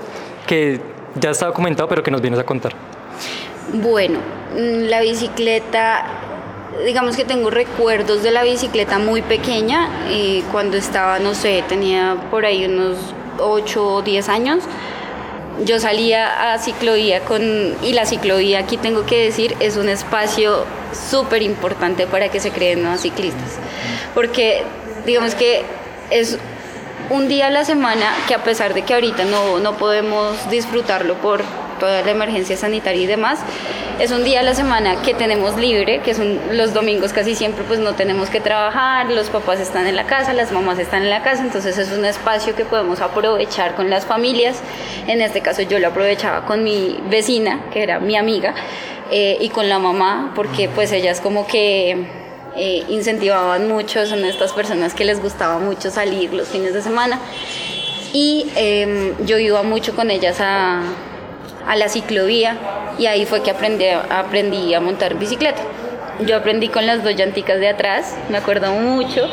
que 0.48 0.80
ya 1.20 1.32
estaba 1.32 1.54
comentado, 1.54 1.90
pero 1.90 2.04
que 2.04 2.12
nos 2.12 2.22
vienes 2.22 2.40
a 2.40 2.46
contar? 2.46 2.74
Bueno, 3.74 4.20
mm, 4.54 4.90
la 4.90 5.02
bicicleta 5.02 6.26
digamos 6.84 7.16
que 7.16 7.24
tengo 7.24 7.50
recuerdos 7.50 8.24
de 8.24 8.32
la 8.32 8.44
bicicleta 8.44 9.00
muy 9.00 9.22
pequeña, 9.22 9.90
cuando 10.52 10.78
estaba, 10.78 11.20
no 11.20 11.34
sé, 11.34 11.64
tenía 11.68 12.18
por 12.30 12.46
ahí 12.46 12.66
unos 12.66 12.98
8 13.40 13.96
o 13.96 14.02
10 14.02 14.30
años, 14.30 14.64
yo 15.64 15.80
salía 15.80 16.54
a 16.54 16.60
ciclovía 16.60 17.22
con, 17.22 17.42
y 17.82 17.94
la 17.94 18.06
ciclovía 18.06 18.60
aquí 18.60 18.76
tengo 18.76 19.06
que 19.06 19.24
decir 19.24 19.56
es 19.62 19.78
un 19.78 19.88
espacio 19.88 20.66
súper 20.96 21.42
importante 21.42 22.08
para 22.08 22.30
que 22.30 22.40
se 22.40 22.52
creen 22.52 22.82
nuevos 22.82 23.02
ciclistas, 23.02 23.58
porque 24.14 24.64
digamos 25.06 25.36
que 25.36 25.64
es 26.10 26.38
un 27.10 27.28
día 27.28 27.48
a 27.48 27.52
la 27.52 27.66
semana 27.66 28.14
que 28.28 28.34
a 28.34 28.44
pesar 28.44 28.74
de 28.74 28.82
que 28.82 28.94
ahorita 28.94 29.26
no, 29.26 29.60
no 29.60 29.78
podemos 29.78 30.50
disfrutarlo 30.50 31.16
por 31.16 31.42
toda 31.80 32.02
la 32.02 32.12
emergencia 32.12 32.58
sanitaria 32.58 33.04
y 33.04 33.06
demás, 33.06 33.40
es 34.00 34.12
un 34.12 34.24
día 34.24 34.42
a 34.42 34.44
la 34.44 34.54
semana 34.54 35.02
que 35.04 35.14
tenemos 35.14 35.58
libre, 35.58 36.02
que 36.02 36.14
son 36.14 36.40
los 36.52 36.74
domingos 36.74 37.14
casi 37.14 37.34
siempre 37.34 37.64
pues 37.66 37.80
no 37.80 37.94
tenemos 37.94 38.30
que 38.30 38.42
trabajar, 38.42 39.10
los 39.10 39.30
papás 39.30 39.60
están 39.60 39.88
en 39.88 39.96
la 39.96 40.06
casa, 40.06 40.34
las 40.34 40.52
mamás 40.52 40.80
están 40.80 41.04
en 41.04 41.10
la 41.10 41.24
casa, 41.24 41.44
entonces 41.44 41.78
es 41.78 41.92
un 41.98 42.04
espacio 42.04 42.56
que 42.56 42.66
podemos 42.66 43.00
aprovechar 43.00 43.76
con 43.76 43.90
las 43.90 44.06
familias. 44.06 44.58
En 45.08 45.22
este 45.22 45.42
caso 45.42 45.62
yo 45.62 45.80
lo 45.80 45.88
aprovechaba 45.88 46.46
con 46.46 46.64
mi 46.64 47.00
vecina, 47.10 47.62
que 47.72 47.84
era 47.84 48.00
mi 48.00 48.18
amiga, 48.18 48.54
eh, 49.12 49.38
y 49.40 49.50
con 49.50 49.70
la 49.70 49.80
mamá, 49.80 50.34
porque 50.36 50.70
pues 50.70 50.92
ellas 50.92 51.22
como 51.22 51.46
que 51.46 52.06
eh, 52.56 52.84
incentivaban 52.90 53.68
mucho, 53.68 54.06
son 54.06 54.26
estas 54.26 54.54
personas 54.54 54.94
que 54.94 55.06
les 55.06 55.22
gustaba 55.22 55.60
mucho 55.60 55.92
salir 55.92 56.34
los 56.34 56.48
fines 56.48 56.74
de 56.74 56.82
semana. 56.82 57.20
Y 58.14 58.48
em, 58.56 59.14
yo 59.26 59.38
iba 59.38 59.62
mucho 59.64 59.96
con 59.96 60.10
ellas 60.10 60.38
a, 60.40 60.82
a, 61.68 61.76
la 61.76 61.90
ciclovía 61.90 62.58
y 62.98 63.08
ahí 63.08 63.26
fue 63.26 63.44
que 63.44 63.52
aprendí, 63.52 63.86
aprendí 63.88 64.74
a 64.74 64.80
montar 64.80 65.16
bicicleta. 65.20 65.62
Yo 66.26 66.38
aprendí 66.38 66.70
con 66.70 66.88
las 66.88 67.04
dos 67.04 67.16
llanticas 67.16 67.60
de 67.60 67.68
atrás, 67.68 68.16
me 68.30 68.38
acuerdo 68.38 68.72
mucho, 68.72 69.28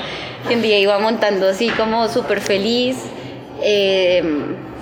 que 0.48 0.56
un 0.56 0.62
día 0.62 0.78
iba 0.78 0.98
montando 0.98 1.48
así 1.48 1.68
como 1.70 2.08
súper 2.08 2.40
feliz. 2.40 2.96
Eh, 3.62 4.22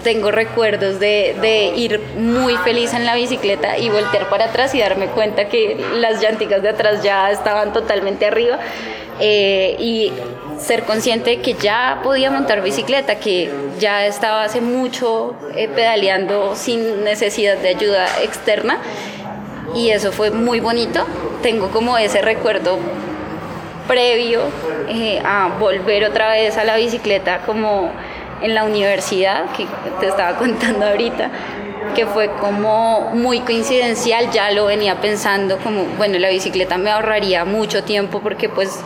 tengo 0.03 0.31
recuerdos 0.31 0.99
de, 0.99 1.37
de, 1.41 1.73
ir 1.77 2.01
muy 2.17 2.57
feliz 2.59 2.95
en 2.95 3.05
la 3.05 3.15
bicicleta 3.15 3.79
y 3.79 3.91
voltear 3.91 4.29
para 4.29 4.47
atrás 4.47 4.75
y 4.75 4.81
darme 4.81 5.07
cuenta 5.07 5.49
que 5.49 5.77
las 5.95 6.21
llanticas 6.21 6.63
de 6.63 6.71
atrás 6.71 7.03
ya 7.03 7.31
estaban 7.31 7.73
totalmente 7.73 8.27
arriba 8.27 8.59
eh, 9.21 9.77
y 9.79 10.13
ser 10.59 10.85
consciente 10.85 11.31
de 11.31 11.41
que 11.41 11.55
ya 11.55 12.01
podía 12.03 12.31
montar 12.31 12.63
bicicleta, 12.63 13.17
que 13.17 13.51
ya 13.79 14.07
estaba 14.07 14.45
hace 14.45 14.61
mucho 14.61 15.35
eh, 15.55 15.69
pedaleando 15.69 16.55
sin 16.55 17.05
necesidad 17.05 17.59
de 17.59 17.69
ayuda 17.69 18.07
externa 18.23 18.79
y 19.75 19.91
eso 19.91 20.13
fue 20.13 20.31
muy 20.31 20.61
bonito. 20.61 21.05
Tengo 21.43 21.71
como 21.71 21.99
ese 21.99 22.23
recuerdo 22.23 22.79
previo 23.87 24.43
eh, 24.89 25.21
a 25.25 25.57
volver 25.59 26.05
otra 26.05 26.31
vez 26.31 26.57
a 26.57 26.65
la 26.65 26.77
bicicleta 26.77 27.43
como 27.45 27.91
en 28.43 28.55
la 28.55 28.65
universidad, 28.65 29.53
que 29.53 29.67
te 30.01 30.09
estaba 30.09 30.37
contando 30.39 30.87
ahorita, 30.87 31.31
que 31.95 32.07
fue 32.07 32.31
como 32.41 33.11
muy 33.13 33.41
coincidencial, 33.41 34.31
ya 34.31 34.51
lo 34.51 34.67
venía 34.67 35.01
pensando 35.01 35.59
como, 35.59 35.85
bueno, 35.97 36.19
la 36.19 36.29
bicicleta 36.29 36.79
me 36.79 36.91
ahorraría 36.91 37.45
mucho 37.45 37.85
tiempo 37.85 38.21
porque 38.21 38.49
pues 38.49 38.81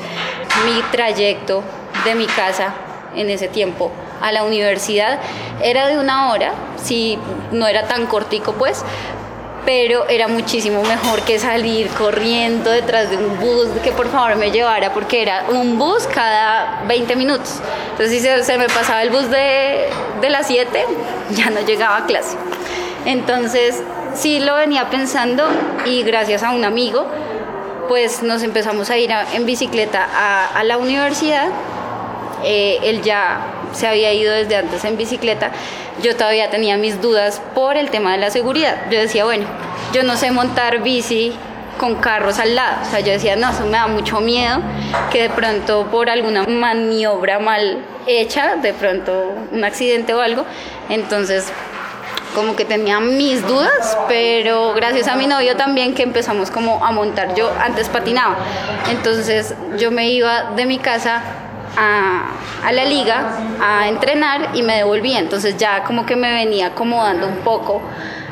mi 0.65 0.81
trayecto 0.91 1.63
de 2.05 2.15
mi 2.15 2.27
casa 2.27 2.75
en 3.15 3.31
ese 3.31 3.49
tiempo 3.49 3.91
a 4.21 4.33
la 4.33 4.45
universidad 4.45 5.19
era 5.63 5.87
de 5.89 5.99
una 5.99 6.33
hora, 6.33 6.53
si 6.83 7.19
no 7.53 7.67
era 7.67 7.87
tan 7.87 8.07
cortico 8.07 8.53
pues, 8.53 8.85
pero 9.65 10.07
era 10.09 10.29
muchísimo 10.29 10.83
mejor 10.83 11.23
que 11.23 11.39
salir 11.39 11.89
corriendo 11.89 12.71
detrás 12.71 13.11
de 13.11 13.17
un 13.17 13.39
bus 13.39 13.69
que 13.83 13.93
por 13.93 14.09
favor 14.09 14.37
me 14.37 14.51
llevara 14.51 14.93
porque 14.93 15.23
era 15.23 15.45
un 15.49 15.79
bus 15.79 16.07
cada 16.07 16.83
20 16.87 17.17
minutos. 17.17 17.61
Entonces 17.93 18.23
si 18.23 18.45
se, 18.45 18.59
me 18.59 18.67
pasaba 18.67 19.03
el 19.03 19.11
bus 19.11 19.31
de, 19.31 19.89
de 20.21 20.31
las 20.31 20.47
7, 20.47 20.85
ya 21.31 21.51
no 21.51 21.61
llegaba 21.61 21.99
a 21.99 22.07
clase. 22.07 22.37
Entonces 23.07 23.83
sí 24.15 24.41
lo 24.41 24.57
venía 24.57 24.91
pensando 24.91 25.45
y 25.87 26.03
gracias 26.03 26.43
a 26.43 26.51
un 26.51 26.65
amigo 26.65 27.07
pues 27.89 28.23
nos 28.23 28.43
empezamos 28.43 28.91
a 28.91 28.97
ir 28.97 29.11
en 29.11 29.45
bicicleta 29.47 30.09
a, 30.11 30.47
a 30.47 30.65
la 30.65 30.79
universidad. 30.79 31.49
Eh, 32.45 32.79
él 32.83 33.03
ya 33.03 33.41
se 33.75 33.87
había 33.87 34.13
ido 34.13 34.33
desde 34.33 34.57
antes 34.57 34.85
en 34.85 34.97
bicicleta 34.97 35.53
yo 36.03 36.17
todavía 36.17 36.51
tenía 36.51 36.77
mis 36.77 37.01
dudas 37.01 37.41
por 37.55 37.77
el 37.77 37.91
tema 37.91 38.13
de 38.13 38.19
la 38.19 38.31
seguridad. 38.31 38.77
Yo 38.91 38.99
decía, 38.99 39.25
bueno, 39.25 39.47
yo 39.93 40.03
no 40.03 40.17
sé 40.17 40.31
montar 40.31 40.83
bici 40.83 41.33
con 41.79 41.97
carros 41.97 42.39
al 42.39 42.55
lado. 42.55 42.79
O 42.83 42.91
sea, 42.91 43.01
yo 43.01 43.13
decía, 43.13 43.37
no, 43.37 43.51
eso 43.51 43.65
me 43.65 43.73
da 43.73 43.87
mucho 43.87 44.21
miedo 44.21 44.61
que 45.11 45.23
de 45.23 45.31
pronto 45.31 45.87
por 45.91 46.11
alguna 46.11 46.45
maniobra 46.45 47.39
mal 47.39 47.79
hecha, 48.07 48.57
de 48.57 48.73
pronto 48.73 49.35
un 49.53 49.65
accidente 49.65 50.15
o 50.15 50.21
algo. 50.21 50.45
Entonces, 50.89 51.53
como 52.35 52.57
que 52.57 52.65
tenía 52.65 52.99
mis 52.99 53.47
dudas, 53.47 53.97
pero 54.09 54.75
gracias 54.75 55.07
a 55.07 55.15
mi 55.15 55.29
novio 55.29 55.57
también 55.57 55.95
que 55.95 56.03
empezamos 56.03 56.51
como 56.51 56.85
a 56.85 56.91
montar. 56.91 57.35
Yo 57.37 57.53
antes 57.61 57.89
patinaba, 57.89 58.37
entonces 58.91 59.55
yo 59.79 59.93
me 59.93 60.09
iba 60.09 60.51
de 60.57 60.67
mi 60.67 60.79
casa 60.79 61.23
a, 61.77 62.73
la 62.73 62.85
liga 62.85 63.39
a 63.61 63.89
entrenar 63.89 64.51
y 64.55 64.63
me 64.63 64.77
devolvía. 64.77 65.19
Entonces 65.19 65.57
ya 65.57 65.85
como 65.85 66.07
que 66.07 66.17
me 66.17 66.33
venía 66.33 66.69
acomodando 66.69 67.27
un 67.27 67.39
poco 67.39 67.83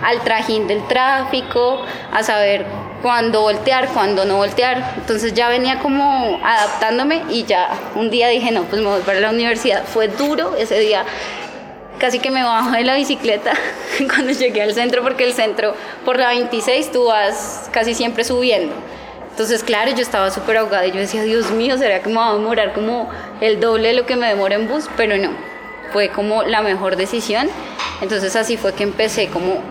al 0.02 0.20
trajín 0.20 0.66
del 0.66 0.86
tráfico, 0.86 1.84
a 2.12 2.22
saber 2.22 2.66
cuándo 3.02 3.42
voltear, 3.42 3.88
cuándo 3.88 4.24
no 4.24 4.36
voltear. 4.36 4.94
Entonces 4.96 5.34
ya 5.34 5.48
venía 5.48 5.78
como 5.78 6.40
adaptándome 6.44 7.22
y 7.30 7.44
ya 7.44 7.70
un 7.94 8.10
día 8.10 8.28
dije, 8.28 8.50
no, 8.50 8.62
pues 8.64 8.80
me 8.80 8.88
voy 8.88 9.02
para 9.02 9.20
la 9.20 9.30
universidad. 9.30 9.84
Fue 9.84 10.08
duro 10.08 10.56
ese 10.56 10.78
día. 10.78 11.04
Casi 11.98 12.18
que 12.18 12.30
me 12.30 12.42
bajo 12.42 12.70
de 12.70 12.82
la 12.82 12.96
bicicleta 12.96 13.52
cuando 14.08 14.32
llegué 14.32 14.62
al 14.62 14.74
centro, 14.74 15.02
porque 15.02 15.24
el 15.24 15.34
centro 15.34 15.74
por 16.04 16.18
la 16.18 16.28
26 16.28 16.90
tú 16.90 17.04
vas 17.06 17.68
casi 17.72 17.94
siempre 17.94 18.24
subiendo. 18.24 18.74
Entonces, 19.32 19.64
claro, 19.64 19.90
yo 19.92 20.02
estaba 20.02 20.30
súper 20.30 20.58
ahogada 20.58 20.86
y 20.86 20.92
yo 20.92 20.98
decía, 20.98 21.22
Dios 21.22 21.50
mío, 21.52 21.78
¿será 21.78 22.02
que 22.02 22.10
me 22.10 22.16
va 22.16 22.30
a 22.30 22.34
demorar 22.34 22.74
como 22.74 23.08
el 23.40 23.60
doble 23.60 23.88
de 23.88 23.94
lo 23.94 24.04
que 24.04 24.14
me 24.14 24.28
demora 24.28 24.56
en 24.56 24.68
bus? 24.68 24.90
Pero 24.94 25.16
no, 25.16 25.30
fue 25.90 26.10
como 26.10 26.42
la 26.42 26.60
mejor 26.60 26.96
decisión. 26.96 27.48
Entonces 28.02 28.36
así 28.36 28.58
fue 28.58 28.74
que 28.74 28.82
empecé 28.82 29.28
como 29.28 29.62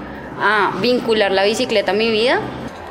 a 0.41 0.71
vincular 0.81 1.31
la 1.31 1.43
bicicleta 1.43 1.91
a 1.91 1.93
mi 1.93 2.09
vida. 2.09 2.39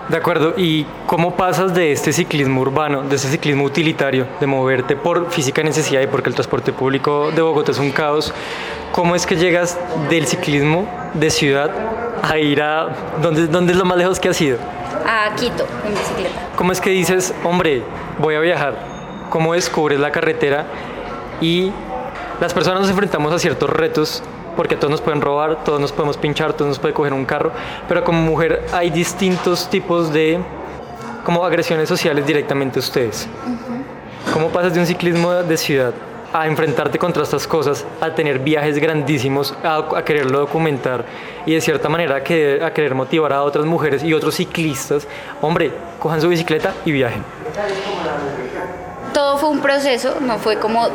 De 0.08 0.16
acuerdo, 0.16 0.54
¿y 0.56 0.86
cómo 1.06 1.36
pasas 1.36 1.74
de 1.74 1.90
este 1.90 2.12
ciclismo 2.12 2.60
urbano, 2.60 3.02
de 3.02 3.16
este 3.16 3.28
ciclismo 3.28 3.64
utilitario, 3.64 4.28
de 4.38 4.46
moverte 4.46 4.94
por 4.94 5.30
física 5.32 5.64
necesidad 5.64 6.00
y 6.02 6.06
porque 6.06 6.28
el 6.28 6.34
transporte 6.34 6.72
público 6.72 7.32
de 7.32 7.42
Bogotá 7.42 7.72
es 7.72 7.78
un 7.78 7.90
caos? 7.90 8.32
¿Cómo 8.92 9.16
es 9.16 9.26
que 9.26 9.34
llegas 9.34 9.76
del 10.08 10.26
ciclismo 10.26 10.88
de 11.14 11.30
ciudad 11.30 11.70
a 12.22 12.38
ir 12.38 12.62
a... 12.62 12.88
¿Dónde, 13.20 13.48
dónde 13.48 13.72
es 13.72 13.78
lo 13.78 13.84
más 13.84 13.98
lejos 13.98 14.20
que 14.20 14.28
has 14.28 14.40
ido? 14.40 14.58
A 15.06 15.34
Quito, 15.34 15.66
en 15.86 15.94
bicicleta. 15.94 16.48
¿Cómo 16.56 16.72
es 16.72 16.80
que 16.80 16.90
dices, 16.90 17.34
hombre, 17.44 17.82
voy 18.18 18.34
a 18.34 18.40
viajar? 18.40 18.74
¿Cómo 19.30 19.54
descubres 19.54 19.98
la 20.00 20.10
carretera? 20.10 20.66
Y 21.40 21.72
las 22.40 22.52
personas 22.52 22.80
nos 22.80 22.90
enfrentamos 22.90 23.32
a 23.32 23.38
ciertos 23.38 23.70
retos 23.70 24.22
porque 24.56 24.76
todos 24.76 24.90
nos 24.90 25.00
pueden 25.00 25.20
robar, 25.20 25.64
todos 25.64 25.80
nos 25.80 25.92
podemos 25.92 26.16
pinchar, 26.16 26.52
todos 26.52 26.68
nos 26.68 26.78
puede 26.78 26.92
coger 26.92 27.12
un 27.12 27.24
carro, 27.24 27.52
pero 27.88 28.04
como 28.04 28.20
mujer 28.22 28.66
hay 28.72 28.90
distintos 28.90 29.68
tipos 29.70 30.12
de 30.12 30.40
como 31.24 31.44
agresiones 31.44 31.88
sociales 31.88 32.26
directamente 32.26 32.78
a 32.78 32.80
ustedes. 32.80 33.28
¿Cómo 34.32 34.48
pasas 34.48 34.74
de 34.74 34.80
un 34.80 34.86
ciclismo 34.86 35.32
de 35.32 35.56
ciudad 35.56 35.92
a 36.32 36.46
enfrentarte 36.46 36.98
contra 36.98 37.22
estas 37.22 37.46
cosas, 37.46 37.84
a 38.00 38.14
tener 38.14 38.38
viajes 38.38 38.78
grandísimos, 38.78 39.54
a, 39.64 40.02
quererlo 40.04 40.40
documentar 40.40 41.04
y 41.46 41.54
de 41.54 41.60
cierta 41.60 41.88
manera 41.88 42.16
a 42.16 42.22
querer, 42.22 42.94
motivar 42.94 43.32
a 43.32 43.42
otras 43.42 43.64
mujeres 43.64 44.02
y 44.02 44.12
otros 44.14 44.34
ciclistas, 44.34 45.06
hombre, 45.40 45.72
cojan 45.98 46.20
su 46.20 46.28
bicicleta 46.28 46.72
y 46.84 46.92
viajen? 46.92 47.24
Todo 49.12 49.38
fue 49.38 49.48
un 49.48 49.60
proceso, 49.60 50.16
no 50.20 50.38
fue 50.38 50.56
como 50.56 50.88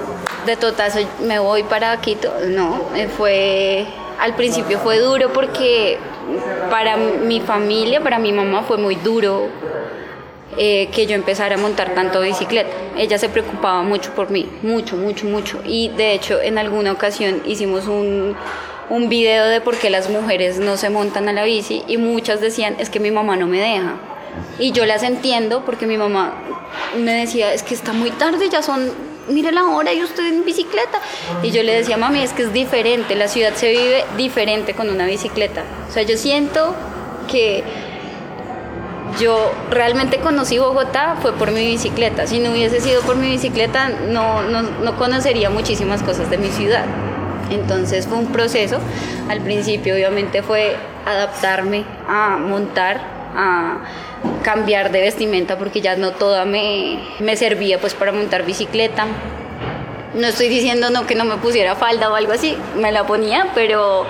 de 0.45 0.55
totazo 0.55 0.99
me 1.21 1.39
voy 1.39 1.63
para 1.63 1.97
Quito, 1.97 2.31
no, 2.47 2.81
eh, 2.95 3.07
fue 3.07 3.85
al 4.19 4.35
principio 4.35 4.79
fue 4.79 4.99
duro 4.99 5.33
porque 5.33 5.97
para 6.69 6.95
mi 6.95 7.41
familia, 7.41 8.01
para 8.01 8.19
mi 8.19 8.31
mamá 8.31 8.63
fue 8.63 8.77
muy 8.77 8.95
duro 8.95 9.49
eh, 10.57 10.89
que 10.93 11.05
yo 11.05 11.15
empezara 11.15 11.55
a 11.55 11.57
montar 11.57 11.93
tanto 11.93 12.21
bicicleta. 12.21 12.69
Ella 12.97 13.17
se 13.17 13.29
preocupaba 13.29 13.83
mucho 13.83 14.11
por 14.13 14.29
mí, 14.31 14.49
mucho, 14.61 14.95
mucho, 14.95 15.25
mucho. 15.25 15.59
Y 15.65 15.89
de 15.89 16.13
hecho 16.13 16.41
en 16.41 16.57
alguna 16.57 16.91
ocasión 16.91 17.41
hicimos 17.45 17.87
un, 17.87 18.35
un 18.89 19.09
video 19.09 19.45
de 19.47 19.61
por 19.61 19.75
qué 19.77 19.89
las 19.89 20.09
mujeres 20.09 20.59
no 20.59 20.77
se 20.77 20.89
montan 20.89 21.27
a 21.27 21.33
la 21.33 21.43
bici 21.43 21.83
y 21.87 21.97
muchas 21.97 22.41
decían 22.41 22.75
es 22.79 22.89
que 22.89 22.99
mi 22.99 23.11
mamá 23.11 23.35
no 23.35 23.47
me 23.47 23.59
deja. 23.59 23.95
Y 24.59 24.71
yo 24.71 24.85
las 24.85 25.03
entiendo 25.03 25.63
porque 25.65 25.87
mi 25.87 25.97
mamá 25.97 26.35
me 26.97 27.13
decía 27.13 27.53
es 27.53 27.63
que 27.63 27.73
está 27.73 27.93
muy 27.93 28.11
tarde, 28.11 28.47
ya 28.49 28.61
son 28.61 28.91
mire 29.27 29.51
la 29.51 29.65
hora 29.65 29.93
y 29.93 30.03
usted 30.03 30.25
en 30.25 30.45
bicicleta. 30.45 31.01
Y 31.43 31.51
yo 31.51 31.63
le 31.63 31.73
decía, 31.73 31.97
mami, 31.97 32.21
es 32.21 32.33
que 32.33 32.43
es 32.43 32.53
diferente, 32.53 33.15
la 33.15 33.27
ciudad 33.27 33.53
se 33.55 33.69
vive 33.69 34.05
diferente 34.17 34.73
con 34.73 34.89
una 34.89 35.05
bicicleta. 35.05 35.63
O 35.89 35.91
sea, 35.91 36.03
yo 36.03 36.17
siento 36.17 36.75
que 37.29 37.63
yo 39.19 39.51
realmente 39.69 40.19
conocí 40.19 40.57
Bogotá 40.57 41.15
fue 41.21 41.33
por 41.33 41.51
mi 41.51 41.65
bicicleta. 41.65 42.27
Si 42.27 42.39
no 42.39 42.51
hubiese 42.51 42.81
sido 42.81 43.01
por 43.01 43.15
mi 43.15 43.29
bicicleta, 43.29 43.89
no, 43.89 44.43
no, 44.43 44.61
no 44.61 44.97
conocería 44.97 45.49
muchísimas 45.49 46.03
cosas 46.03 46.29
de 46.29 46.37
mi 46.37 46.49
ciudad. 46.49 46.85
Entonces 47.49 48.07
fue 48.07 48.17
un 48.17 48.27
proceso. 48.27 48.79
Al 49.29 49.41
principio 49.41 49.93
obviamente 49.95 50.41
fue 50.41 50.75
adaptarme 51.05 51.85
a 52.07 52.37
montar, 52.37 53.01
a 53.35 53.79
cambiar 54.43 54.91
de 54.91 55.01
vestimenta 55.01 55.57
porque 55.57 55.81
ya 55.81 55.95
no 55.95 56.11
toda 56.11 56.45
me, 56.45 56.99
me 57.19 57.35
servía 57.35 57.79
pues 57.79 57.93
para 57.93 58.11
montar 58.11 58.45
bicicleta. 58.45 59.05
No 60.15 60.27
estoy 60.27 60.47
diciendo 60.47 60.89
no 60.89 61.05
que 61.05 61.15
no 61.15 61.25
me 61.25 61.37
pusiera 61.37 61.75
falda 61.75 62.09
o 62.09 62.15
algo 62.15 62.31
así, 62.31 62.57
me 62.77 62.91
la 62.91 63.05
ponía, 63.05 63.47
pero 63.53 64.05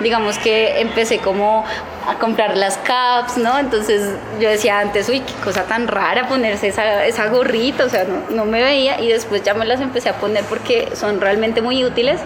digamos 0.00 0.38
que 0.38 0.80
empecé 0.80 1.18
como 1.18 1.64
a 2.06 2.14
comprar 2.14 2.56
las 2.56 2.78
caps, 2.78 3.36
¿no? 3.36 3.58
Entonces 3.58 4.14
yo 4.40 4.48
decía 4.48 4.78
antes, 4.78 5.08
uy, 5.08 5.20
qué 5.20 5.32
cosa 5.44 5.64
tan 5.64 5.88
rara 5.88 6.28
ponerse 6.28 6.68
esa, 6.68 7.04
esa 7.04 7.26
gorrita, 7.26 7.84
o 7.84 7.88
sea, 7.88 8.04
no, 8.04 8.34
no, 8.34 8.44
me 8.44 8.62
veía 8.62 9.00
y 9.00 9.08
después 9.08 9.42
ya 9.42 9.54
me 9.54 9.64
las 9.64 9.80
empecé 9.80 10.08
a 10.08 10.14
poner 10.14 10.44
porque 10.44 10.88
son 10.94 11.20
realmente 11.20 11.60
muy 11.60 11.84
útiles, 11.84 12.20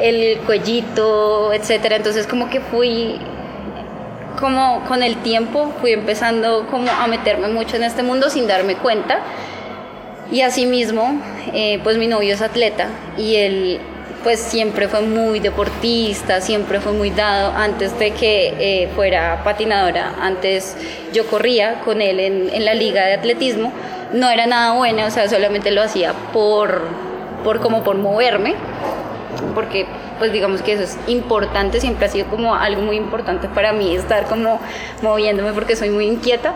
el 0.00 0.38
cuellito, 0.46 1.52
etcétera, 1.52 1.96
entonces 1.96 2.26
como 2.26 2.48
que 2.48 2.60
fui 2.60 3.18
como 4.38 4.84
con 4.86 5.02
el 5.02 5.16
tiempo 5.16 5.74
fui 5.80 5.92
empezando 5.92 6.68
como 6.70 6.88
a 6.90 7.08
meterme 7.08 7.48
mucho 7.48 7.74
en 7.74 7.82
este 7.82 8.04
mundo 8.04 8.30
sin 8.30 8.46
darme 8.46 8.76
cuenta 8.76 9.18
y 10.30 10.42
asimismo 10.42 11.20
eh, 11.54 11.80
pues 11.82 11.96
mi 11.96 12.06
novio 12.06 12.34
es 12.34 12.42
atleta 12.42 12.88
y 13.16 13.36
él 13.36 13.80
pues 14.22 14.40
siempre 14.40 14.88
fue 14.88 15.02
muy 15.02 15.38
deportista, 15.40 16.40
siempre 16.40 16.80
fue 16.80 16.92
muy 16.92 17.10
dado. 17.10 17.52
Antes 17.56 17.98
de 17.98 18.10
que 18.10 18.54
eh, 18.58 18.88
fuera 18.94 19.42
patinadora, 19.44 20.14
antes 20.20 20.76
yo 21.12 21.26
corría 21.26 21.80
con 21.80 22.02
él 22.02 22.20
en, 22.20 22.50
en, 22.52 22.64
la 22.64 22.74
liga 22.74 23.06
de 23.06 23.14
atletismo. 23.14 23.72
No 24.12 24.28
era 24.28 24.46
nada 24.46 24.72
bueno, 24.72 25.06
o 25.06 25.10
sea, 25.10 25.28
solamente 25.28 25.70
lo 25.70 25.82
hacía 25.82 26.14
por, 26.32 26.82
por 27.44 27.60
como 27.60 27.84
por 27.84 27.96
moverme, 27.96 28.54
porque 29.54 29.86
pues 30.18 30.32
digamos 30.32 30.62
que 30.62 30.72
eso 30.72 30.82
es 30.82 30.98
importante, 31.06 31.80
siempre 31.80 32.06
ha 32.06 32.08
sido 32.08 32.26
como 32.26 32.54
algo 32.54 32.82
muy 32.82 32.96
importante 32.96 33.48
para 33.48 33.72
mí 33.72 33.94
estar 33.94 34.24
como 34.24 34.60
moviéndome 35.02 35.52
porque 35.52 35.76
soy 35.76 35.90
muy 35.90 36.06
inquieta. 36.06 36.54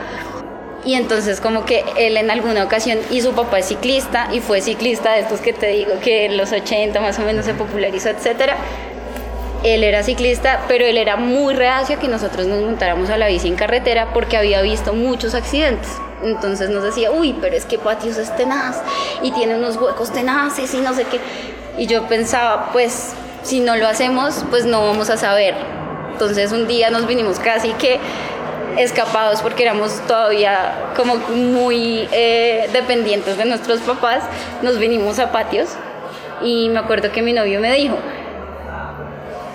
Y 0.84 0.94
entonces 0.94 1.40
como 1.40 1.64
que 1.64 1.84
él 1.96 2.16
en 2.16 2.30
alguna 2.30 2.64
ocasión 2.64 2.98
y 3.10 3.20
su 3.20 3.32
papá 3.32 3.60
es 3.60 3.66
ciclista 3.66 4.28
y 4.32 4.40
fue 4.40 4.60
ciclista 4.60 5.12
de 5.12 5.20
estos 5.20 5.40
que 5.40 5.52
te 5.52 5.68
digo 5.68 6.00
que 6.00 6.26
en 6.26 6.36
los 6.36 6.50
80 6.50 7.00
más 7.00 7.18
o 7.18 7.22
menos 7.22 7.44
se 7.44 7.54
popularizó, 7.54 8.08
etcétera. 8.08 8.56
Él 9.62 9.84
era 9.84 10.02
ciclista, 10.02 10.64
pero 10.66 10.84
él 10.84 10.96
era 10.96 11.16
muy 11.16 11.54
reacio 11.54 12.00
que 12.00 12.08
nosotros 12.08 12.48
nos 12.48 12.62
montáramos 12.62 13.10
a 13.10 13.16
la 13.16 13.28
bici 13.28 13.46
en 13.46 13.54
carretera 13.54 14.12
porque 14.12 14.36
había 14.36 14.60
visto 14.60 14.92
muchos 14.92 15.34
accidentes. 15.34 15.88
Entonces 16.24 16.68
nos 16.70 16.82
decía, 16.82 17.12
uy, 17.12 17.36
pero 17.40 17.54
es 17.54 17.64
que 17.64 17.78
Patios 17.78 18.16
es 18.16 18.34
tenaz 18.36 18.80
y 19.22 19.30
tiene 19.30 19.54
unos 19.54 19.76
huecos 19.76 20.12
tenaces 20.12 20.74
y 20.74 20.78
no 20.78 20.94
sé 20.94 21.04
qué. 21.04 21.20
Y 21.78 21.86
yo 21.86 22.08
pensaba, 22.08 22.70
pues 22.72 23.12
si 23.44 23.60
no 23.60 23.76
lo 23.76 23.86
hacemos, 23.86 24.44
pues 24.50 24.64
no 24.64 24.84
vamos 24.84 25.10
a 25.10 25.16
saber. 25.16 25.54
Entonces 26.10 26.50
un 26.50 26.66
día 26.66 26.90
nos 26.90 27.06
vinimos 27.06 27.38
casi 27.38 27.70
que 27.74 28.00
escapados 28.78 29.42
porque 29.42 29.62
éramos 29.62 30.00
todavía 30.06 30.72
como 30.96 31.16
muy 31.16 32.08
eh, 32.12 32.68
dependientes 32.72 33.36
de 33.36 33.44
nuestros 33.44 33.80
papás, 33.80 34.22
nos 34.62 34.78
vinimos 34.78 35.18
a 35.18 35.32
patios 35.32 35.70
y 36.42 36.68
me 36.68 36.78
acuerdo 36.78 37.12
que 37.12 37.22
mi 37.22 37.32
novio 37.32 37.60
me 37.60 37.72
dijo, 37.72 37.96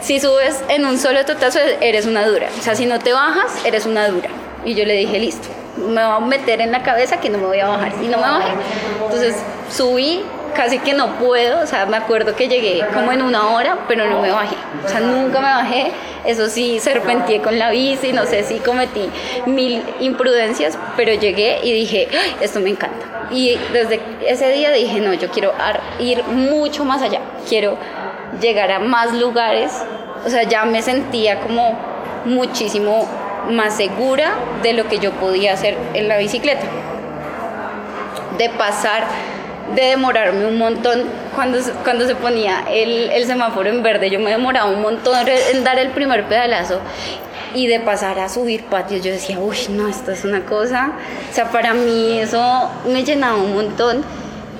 si 0.01 0.19
subes 0.19 0.63
en 0.69 0.85
un 0.85 0.97
solo 0.97 1.25
totazo 1.25 1.59
eres 1.81 2.05
una 2.05 2.25
dura, 2.25 2.47
o 2.57 2.61
sea, 2.61 2.75
si 2.75 2.85
no 2.85 2.99
te 2.99 3.13
bajas 3.13 3.65
eres 3.65 3.85
una 3.85 4.07
dura. 4.07 4.29
Y 4.65 4.73
yo 4.73 4.85
le 4.85 4.93
dije, 4.93 5.19
listo, 5.19 5.47
me 5.77 6.01
va 6.01 6.15
a 6.15 6.19
meter 6.19 6.61
en 6.61 6.71
la 6.71 6.83
cabeza 6.83 7.17
que 7.19 7.29
no 7.29 7.37
me 7.37 7.45
voy 7.45 7.59
a 7.59 7.67
bajar. 7.67 7.93
Y 8.01 8.07
no 8.07 8.17
me 8.17 8.23
bajé. 8.23 8.51
Entonces 9.01 9.35
subí, 9.71 10.23
casi 10.55 10.79
que 10.79 10.93
no 10.93 11.17
puedo, 11.19 11.61
o 11.61 11.67
sea, 11.67 11.85
me 11.85 11.97
acuerdo 11.97 12.35
que 12.35 12.47
llegué 12.47 12.85
como 12.93 13.11
en 13.11 13.21
una 13.21 13.49
hora, 13.51 13.79
pero 13.87 14.09
no 14.09 14.21
me 14.21 14.31
bajé, 14.31 14.55
o 14.83 14.89
sea, 14.89 14.99
nunca 14.99 15.39
me 15.39 15.47
bajé, 15.47 15.91
eso 16.25 16.49
sí, 16.49 16.79
serpenteé 16.79 17.41
con 17.41 17.57
la 17.57 17.69
bici, 17.69 18.11
no 18.11 18.25
sé 18.25 18.43
si 18.43 18.59
cometí 18.59 19.09
mil 19.45 19.83
imprudencias, 19.99 20.77
pero 20.95 21.13
llegué 21.13 21.59
y 21.63 21.73
dije, 21.73 22.07
esto 22.41 22.59
me 22.59 22.69
encanta. 22.69 23.27
Y 23.31 23.57
desde 23.73 23.99
ese 24.25 24.51
día 24.51 24.71
dije, 24.71 24.99
no, 24.99 25.13
yo 25.13 25.29
quiero 25.29 25.53
ir 25.99 26.23
mucho 26.25 26.85
más 26.85 27.01
allá, 27.01 27.21
quiero 27.47 27.77
llegar 28.41 28.71
a 28.71 28.79
más 28.79 29.13
lugares, 29.13 29.71
o 30.25 30.29
sea, 30.29 30.43
ya 30.43 30.65
me 30.65 30.81
sentía 30.81 31.39
como 31.39 31.77
muchísimo 32.25 33.07
más 33.49 33.75
segura 33.75 34.33
de 34.61 34.73
lo 34.73 34.87
que 34.87 34.99
yo 34.99 35.11
podía 35.13 35.53
hacer 35.53 35.77
en 35.93 36.07
la 36.07 36.17
bicicleta. 36.17 36.65
De 38.37 38.49
pasar 38.49 39.07
de 39.75 39.81
demorarme 39.81 40.45
un 40.45 40.57
montón 40.57 41.03
cuando, 41.35 41.59
cuando 41.83 42.07
se 42.07 42.15
ponía 42.15 42.63
el, 42.69 43.09
el, 43.11 43.25
semáforo 43.25 43.69
en 43.69 43.83
verde. 43.83 44.09
Yo 44.09 44.19
me 44.19 44.31
demoraba 44.31 44.69
un 44.69 44.81
montón 44.81 45.27
en 45.27 45.63
dar 45.63 45.77
el 45.79 45.89
primer 45.89 46.25
pedalazo 46.25 46.79
y 47.53 47.67
de 47.67 47.79
pasar 47.79 48.19
a 48.19 48.29
subir 48.29 48.63
patios. 48.65 49.03
Yo 49.03 49.11
decía, 49.11 49.39
uy, 49.39 49.57
no, 49.69 49.87
esto 49.87 50.11
es 50.11 50.23
una 50.23 50.45
cosa. 50.45 50.91
O 51.29 51.33
sea, 51.33 51.51
para 51.51 51.73
mí 51.73 52.19
eso 52.19 52.71
me 52.85 53.03
llenaba 53.03 53.37
un 53.37 53.53
montón. 53.53 54.03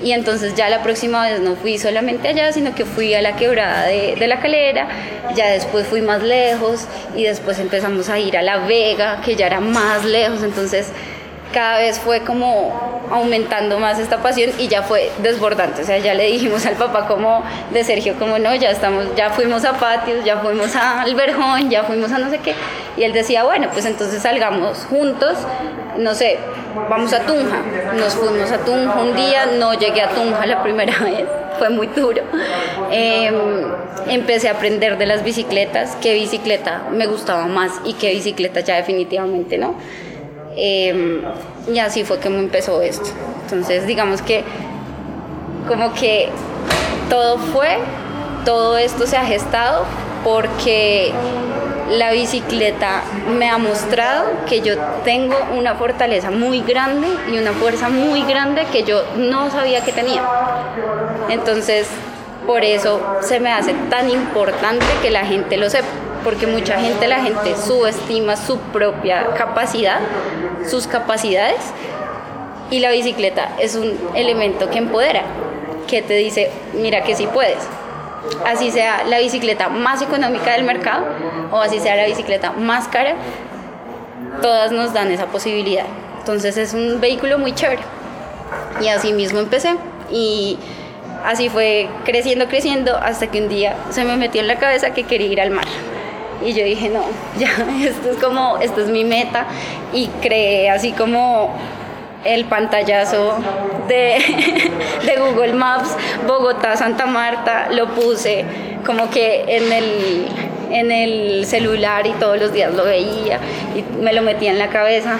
Y 0.04 0.12
entonces 0.12 0.54
ya 0.54 0.70
la 0.70 0.84
próxima 0.84 1.28
vez 1.28 1.40
no 1.40 1.56
fui 1.56 1.80
solamente 1.80 2.28
allá, 2.28 2.52
sino 2.52 2.76
que 2.76 2.86
fui 2.86 3.16
a 3.16 3.22
la 3.22 3.36
quebrada 3.36 3.88
de, 3.88 4.16
de, 4.16 4.28
la 4.28 4.40
calera, 4.40 4.88
ya 5.36 5.48
después 5.48 5.88
fui 5.88 6.02
más 6.02 6.22
lejos 6.22 6.86
y 7.16 7.24
después 7.24 7.58
empezamos 7.58 8.08
a 8.08 8.20
ir 8.20 8.38
a 8.38 8.44
La 8.44 8.60
Vega, 8.60 9.22
que 9.26 9.36
ya 9.36 9.48
era 9.48 9.60
más 9.60 10.06
lejos, 10.06 10.44
entonces 10.44 10.92
cada 11.54 11.80
vez 11.80 12.00
fue 12.00 12.22
como 12.22 12.98
aumentando 13.12 13.80
más 13.80 14.00
esta 14.00 14.18
pasión 14.18 14.52
y 14.58 14.68
ya 14.68 14.84
fue 14.84 15.12
desbordante, 15.20 15.82
o 15.82 15.86
sea, 15.86 15.98
ya 15.98 16.14
le 16.14 16.26
dijimos 16.26 16.66
al 16.66 16.76
papá 16.76 17.08
como 17.08 17.44
de 17.72 17.84
Sergio 17.84 18.16
como 18.20 18.38
no, 18.38 18.54
ya 18.56 18.70
estamos, 18.70 19.06
ya 19.16 19.30
fuimos 19.30 19.64
a 19.66 19.74
patios, 19.74 20.26
ya 20.26 20.38
fuimos 20.40 20.76
a 20.76 21.02
Alberjón, 21.02 21.70
ya 21.70 21.84
fuimos 21.84 22.12
a 22.12 22.18
no 22.18 22.30
sé 22.30 22.40
qué, 22.40 22.54
y 22.98 23.04
él 23.04 23.14
decía, 23.14 23.44
bueno, 23.44 23.70
pues 23.72 23.86
entonces 23.86 24.22
salgamos 24.22 24.86
juntos, 24.90 25.38
no 25.98 26.14
sé, 26.14 26.38
vamos 26.90 27.14
a 27.14 27.22
Tunja, 27.22 27.62
nos 27.96 28.14
fuimos 28.16 28.52
a 28.52 28.58
Tunja 28.60 29.02
un 29.02 29.16
día, 29.16 29.46
no 29.58 29.74
llegué 29.74 30.02
a 30.02 30.10
Tunja 30.10 30.46
la 30.46 30.62
primera 30.62 30.98
vez, 31.04 31.26
fue 31.58 31.70
muy 31.70 31.88
duro, 31.88 32.24
eh, 32.92 33.32
empecé 34.10 34.50
a 34.50 34.54
aprender 34.54 34.98
de 34.98 35.06
las 35.06 35.24
bicicletas, 35.24 35.96
qué 36.02 36.14
bicicleta 36.14 36.84
me 36.92 37.08
gustaba 37.08 37.48
más 37.48 37.72
y 37.86 37.94
qué 37.94 38.12
bicicleta 38.12 38.60
ya 38.60 38.76
definitivamente 38.76 39.58
no, 39.58 39.76
eh, 40.58 41.22
y 41.72 41.80
así 41.80 42.04
fue 42.04 42.20
que 42.20 42.30
me 42.30 42.40
empezó 42.40 42.82
esto. 42.82 43.10
Entonces, 43.44 43.86
digamos 43.86 44.22
que 44.22 44.44
como 45.68 45.94
que 45.94 46.30
todo 47.10 47.38
fue, 47.38 47.78
todo 48.44 48.78
esto 48.78 49.06
se 49.06 49.18
ha 49.18 49.26
gestado 49.26 49.86
porque 50.24 51.14
la 51.92 52.12
bicicleta 52.12 53.04
me 53.38 53.50
ha 53.50 53.58
mostrado 53.58 54.26
que 54.48 54.62
yo 54.62 54.74
tengo 55.06 55.36
una 55.58 55.76
fortaleza 55.76 56.32
muy 56.32 56.62
grande 56.62 57.08
y 57.32 57.38
una 57.38 57.54
fuerza 57.54 57.90
muy 57.90 58.24
grande 58.24 58.66
que 58.72 58.84
yo 58.84 59.04
no 59.16 59.50
sabía 59.52 59.84
que 59.84 59.92
tenía. 59.92 60.22
Entonces, 61.30 61.88
por 62.46 62.64
eso 62.64 63.02
se 63.22 63.40
me 63.40 63.52
hace 63.52 63.74
tan 63.90 64.10
importante 64.10 64.86
que 65.02 65.12
la 65.12 65.26
gente 65.26 65.58
lo 65.58 65.70
sepa 65.70 65.88
porque 66.24 66.48
mucha 66.48 66.80
gente, 66.80 67.08
la 67.08 67.22
gente 67.22 67.56
subestima 67.56 68.36
su 68.36 68.60
propia 68.60 69.28
capacidad, 69.38 70.00
sus 70.70 70.88
capacidades, 70.88 71.62
y 72.70 72.80
la 72.80 72.92
bicicleta 72.92 73.50
es 73.60 73.76
un 73.76 73.98
elemento 74.14 74.70
que 74.70 74.78
empodera, 74.78 75.24
que 75.88 76.02
te 76.02 76.16
dice, 76.16 76.52
mira 76.74 77.04
que 77.04 77.16
sí 77.16 77.28
puedes. 77.34 77.58
Así 78.46 78.72
sea 78.72 79.06
la 79.06 79.20
bicicleta 79.20 79.70
más 79.70 80.02
económica 80.02 80.52
del 80.52 80.64
mercado 80.64 81.06
o 81.52 81.58
así 81.58 81.80
sea 81.80 81.96
la 81.96 82.06
bicicleta 82.06 82.52
más 82.52 82.90
cara, 82.90 83.16
todas 84.42 84.72
nos 84.72 84.94
dan 84.94 85.12
esa 85.12 85.28
posibilidad. 85.28 85.86
Entonces 86.20 86.58
es 86.58 86.74
un 86.74 87.00
vehículo 87.00 87.40
muy 87.40 87.54
chévere. 87.54 87.82
Y 88.82 88.90
así 88.90 89.14
mismo 89.14 89.40
empecé. 89.40 89.76
Y 90.12 90.60
así 91.24 91.50
fue 91.50 91.88
creciendo, 92.04 92.48
creciendo, 92.48 92.98
hasta 92.98 93.28
que 93.28 93.42
un 93.42 93.50
día 93.50 93.78
se 93.92 94.04
me 94.04 94.18
metió 94.18 94.42
en 94.42 94.48
la 94.48 94.58
cabeza 94.58 94.92
que 94.92 95.04
quería 95.04 95.28
ir 95.28 95.42
al 95.42 95.52
mar. 95.52 95.66
Y 96.46 96.54
yo 96.54 96.64
dije, 96.64 96.90
no, 96.90 97.04
ya, 97.40 97.50
esto 97.84 98.12
es 98.12 98.18
como, 98.18 98.58
esto 98.58 98.82
es 98.82 98.88
mi 98.88 99.04
meta. 99.04 99.46
Y 99.94 100.08
creé 100.22 100.70
así 100.70 100.92
como 100.92 101.54
el 102.26 102.46
pantallazo 102.46 103.36
de, 103.88 104.18
de, 105.06 105.16
Google 105.18 105.54
Maps, 105.54 105.96
Bogotá, 106.28 106.76
Santa 106.76 107.06
Marta, 107.06 107.70
lo 107.72 107.88
puse 107.90 108.46
como 108.86 109.10
que 109.10 109.46
en 109.48 109.72
el, 109.72 110.28
en 110.72 110.92
el 110.92 111.46
celular 111.46 112.06
y 112.08 112.12
todos 112.14 112.40
los 112.40 112.54
días 112.54 112.74
lo 112.74 112.84
veía 112.86 113.40
y 113.76 114.02
me 114.02 114.14
lo 114.14 114.22
metía 114.22 114.52
en 114.52 114.60
la 114.60 114.68
cabeza. 114.70 115.18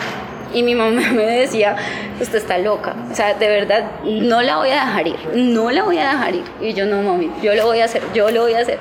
Y 0.54 0.64
mi 0.64 0.76
mamá 0.76 1.02
me 1.14 1.24
decía, 1.24 1.76
usted 2.20 2.38
está 2.38 2.58
loca, 2.58 2.96
o 3.12 3.16
sea, 3.16 3.34
de 3.34 3.48
verdad, 3.48 3.84
no 4.04 4.42
la 4.42 4.58
voy 4.58 4.70
a 4.70 4.86
dejar 4.86 5.08
ir, 5.08 5.18
no 5.36 5.72
la 5.72 5.84
voy 5.84 5.98
a 5.98 6.10
dejar 6.10 6.36
ir. 6.36 6.46
Y 6.62 6.74
yo 6.74 6.86
no, 6.86 7.02
mami, 7.02 7.32
yo 7.42 7.54
lo 7.54 7.66
voy 7.66 7.82
a 7.82 7.86
hacer, 7.86 8.02
yo 8.14 8.30
lo 8.32 8.44
voy 8.44 8.54
a 8.54 8.60
hacer. 8.60 8.80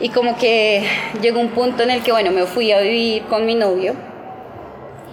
Y 0.00 0.08
como 0.08 0.36
que 0.36 0.86
llegó 1.20 1.40
un 1.40 1.50
punto 1.50 1.82
en 1.82 1.90
el 1.90 2.02
que, 2.02 2.12
bueno, 2.12 2.30
me 2.30 2.46
fui 2.46 2.72
a 2.72 2.80
vivir 2.80 3.24
con 3.24 3.44
mi 3.44 3.54
novio 3.54 3.94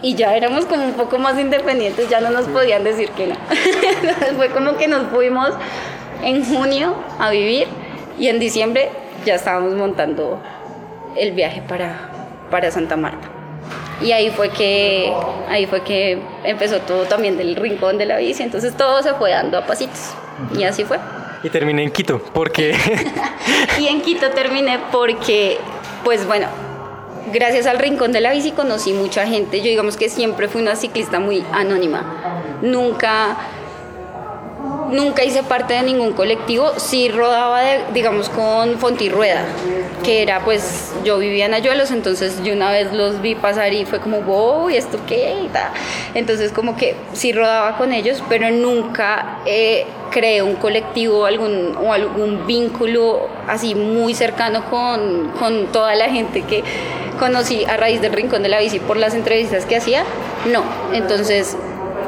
y 0.01 0.15
ya 0.15 0.35
éramos 0.35 0.65
como 0.65 0.85
un 0.85 0.93
poco 0.93 1.17
más 1.17 1.39
independientes, 1.39 2.09
ya 2.09 2.21
no 2.21 2.29
nos 2.29 2.47
podían 2.47 2.83
decir 2.83 3.09
que 3.09 3.27
no. 3.27 3.35
Entonces 4.01 4.33
fue 4.35 4.49
como 4.49 4.77
que 4.77 4.87
nos 4.87 5.07
fuimos 5.07 5.49
en 6.23 6.45
junio 6.45 6.95
a 7.19 7.29
vivir 7.31 7.67
y 8.19 8.27
en 8.27 8.39
diciembre 8.39 8.89
ya 9.25 9.35
estábamos 9.35 9.73
montando 9.73 10.39
el 11.15 11.31
viaje 11.31 11.61
para, 11.67 12.09
para 12.49 12.71
Santa 12.71 12.95
Marta. 12.95 13.27
Y 14.01 14.11
ahí 14.11 14.29
fue 14.29 14.49
que 14.49 15.11
ahí 15.49 15.65
fue 15.65 15.81
que 15.81 16.19
empezó 16.43 16.79
todo 16.81 17.05
también 17.05 17.35
del 17.37 17.55
rincón 17.55 17.97
de 17.97 18.05
la 18.05 18.17
bici, 18.17 18.43
entonces 18.43 18.77
todo 18.77 19.01
se 19.01 19.13
fue 19.15 19.31
dando 19.31 19.57
a 19.57 19.65
pasitos. 19.65 20.13
Y 20.57 20.63
así 20.63 20.83
fue. 20.83 20.99
Y 21.43 21.49
terminé 21.49 21.83
en 21.83 21.91
Quito, 21.91 22.19
porque 22.33 22.75
y 23.79 23.87
en 23.87 24.01
Quito 24.01 24.31
terminé 24.31 24.79
porque 24.91 25.57
pues 26.03 26.25
bueno, 26.25 26.47
gracias 27.33 27.65
al 27.67 27.79
rincón 27.79 28.11
de 28.11 28.21
la 28.21 28.31
bici 28.31 28.51
conocí 28.51 28.93
mucha 28.93 29.27
gente. 29.27 29.59
Yo 29.59 29.65
digamos 29.65 29.97
que 29.97 30.09
siempre 30.09 30.47
fui 30.47 30.61
una 30.61 30.75
ciclista 30.75 31.19
muy 31.19 31.43
anónima. 31.51 32.59
Nunca 32.61 33.37
nunca 34.91 35.23
hice 35.23 35.43
parte 35.43 35.73
de 35.73 35.83
ningún 35.83 36.13
colectivo, 36.13 36.71
sí 36.77 37.09
rodaba, 37.09 37.61
digamos, 37.93 38.29
con 38.29 38.77
Fontirrueda, 38.77 39.45
que 40.03 40.21
era, 40.21 40.41
pues, 40.43 40.93
yo 41.03 41.17
vivía 41.17 41.45
en 41.45 41.53
Ayuelos, 41.53 41.91
entonces 41.91 42.41
yo 42.43 42.53
una 42.53 42.71
vez 42.71 42.93
los 42.93 43.21
vi 43.21 43.35
pasar 43.35 43.73
y 43.73 43.85
fue 43.85 43.99
como, 43.99 44.21
wow, 44.21 44.69
¿y 44.69 44.75
esto 44.77 44.99
qué? 45.07 45.33
Entonces, 46.13 46.51
como 46.51 46.75
que 46.75 46.95
sí 47.13 47.31
rodaba 47.31 47.77
con 47.77 47.93
ellos, 47.93 48.23
pero 48.29 48.49
nunca 48.51 49.39
eh, 49.45 49.85
creé 50.11 50.41
un 50.41 50.55
colectivo 50.55 51.25
algún, 51.25 51.77
o 51.81 51.93
algún 51.93 52.45
vínculo 52.45 53.27
así 53.47 53.75
muy 53.75 54.13
cercano 54.13 54.65
con, 54.69 55.31
con 55.39 55.67
toda 55.67 55.95
la 55.95 56.09
gente 56.09 56.41
que 56.43 56.63
conocí 57.19 57.65
a 57.65 57.77
raíz 57.77 58.01
del 58.01 58.13
Rincón 58.13 58.43
de 58.43 58.49
la 58.49 58.59
Bici 58.59 58.79
por 58.79 58.97
las 58.97 59.13
entrevistas 59.13 59.65
que 59.65 59.75
hacía, 59.75 60.03
no. 60.51 60.63
Entonces, 60.93 61.57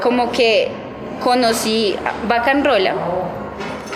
como 0.01 0.31
que 0.31 0.71
conocí 1.19 1.95
Bacanrola, 2.27 2.95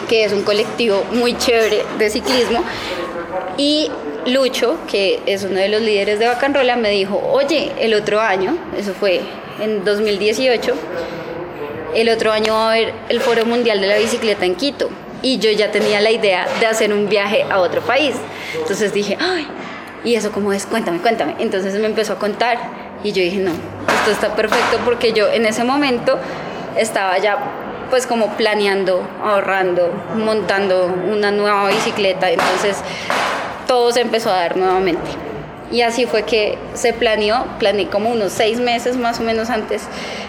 que 0.07 0.25
es 0.25 0.33
un 0.33 0.43
colectivo 0.43 1.03
muy 1.11 1.37
chévere 1.37 1.83
de 1.97 2.09
ciclismo, 2.09 2.63
y 3.57 3.89
Lucho, 4.25 4.77
que 4.87 5.21
es 5.25 5.43
uno 5.43 5.55
de 5.55 5.69
los 5.69 5.81
líderes 5.81 6.19
de 6.19 6.27
Bacanrola, 6.27 6.75
me 6.75 6.89
dijo, 6.89 7.21
oye, 7.31 7.71
el 7.79 7.93
otro 7.93 8.21
año, 8.21 8.57
eso 8.77 8.93
fue 8.93 9.21
en 9.59 9.83
2018, 9.83 10.73
el 11.95 12.09
otro 12.09 12.31
año 12.31 12.53
va 12.53 12.69
a 12.69 12.71
haber 12.73 12.93
el 13.09 13.19
Foro 13.19 13.45
Mundial 13.45 13.79
de 13.81 13.87
la 13.87 13.97
Bicicleta 13.97 14.45
en 14.45 14.55
Quito. 14.55 14.89
Y 15.21 15.37
yo 15.37 15.51
ya 15.51 15.71
tenía 15.71 16.01
la 16.01 16.11
idea 16.11 16.47
de 16.59 16.65
hacer 16.65 16.91
un 16.91 17.07
viaje 17.07 17.45
a 17.49 17.59
otro 17.59 17.81
país. 17.81 18.15
Entonces 18.57 18.93
dije, 18.93 19.17
ay, 19.21 19.47
¿y 20.03 20.15
eso 20.15 20.31
cómo 20.31 20.51
es? 20.51 20.65
Cuéntame, 20.65 20.99
cuéntame. 20.99 21.35
Entonces 21.39 21.75
me 21.75 21.85
empezó 21.85 22.13
a 22.13 22.19
contar 22.19 22.57
y 23.03 23.11
yo 23.11 23.21
dije, 23.21 23.37
no, 23.37 23.51
esto 23.51 24.11
está 24.11 24.35
perfecto 24.35 24.79
porque 24.83 25.13
yo 25.13 25.31
en 25.31 25.45
ese 25.45 25.63
momento 25.63 26.19
estaba 26.77 27.17
ya 27.17 27.37
pues 27.89 28.07
como 28.07 28.29
planeando, 28.35 29.07
ahorrando, 29.23 29.91
montando 30.15 30.85
una 31.11 31.31
nueva 31.31 31.67
bicicleta, 31.67 32.31
entonces 32.31 32.77
todo 33.67 33.91
se 33.91 34.01
empezó 34.01 34.31
a 34.31 34.37
dar 34.37 34.57
nuevamente. 34.57 35.11
Y 35.71 35.81
así 35.81 36.05
fue 36.05 36.23
que 36.23 36.57
se 36.73 36.93
planeó, 36.93 37.45
planeé 37.59 37.87
como 37.87 38.11
unos 38.11 38.31
seis 38.31 38.59
meses 38.59 38.97
más 38.97 39.19
o 39.19 39.23
menos 39.23 39.49
antes 39.49 39.83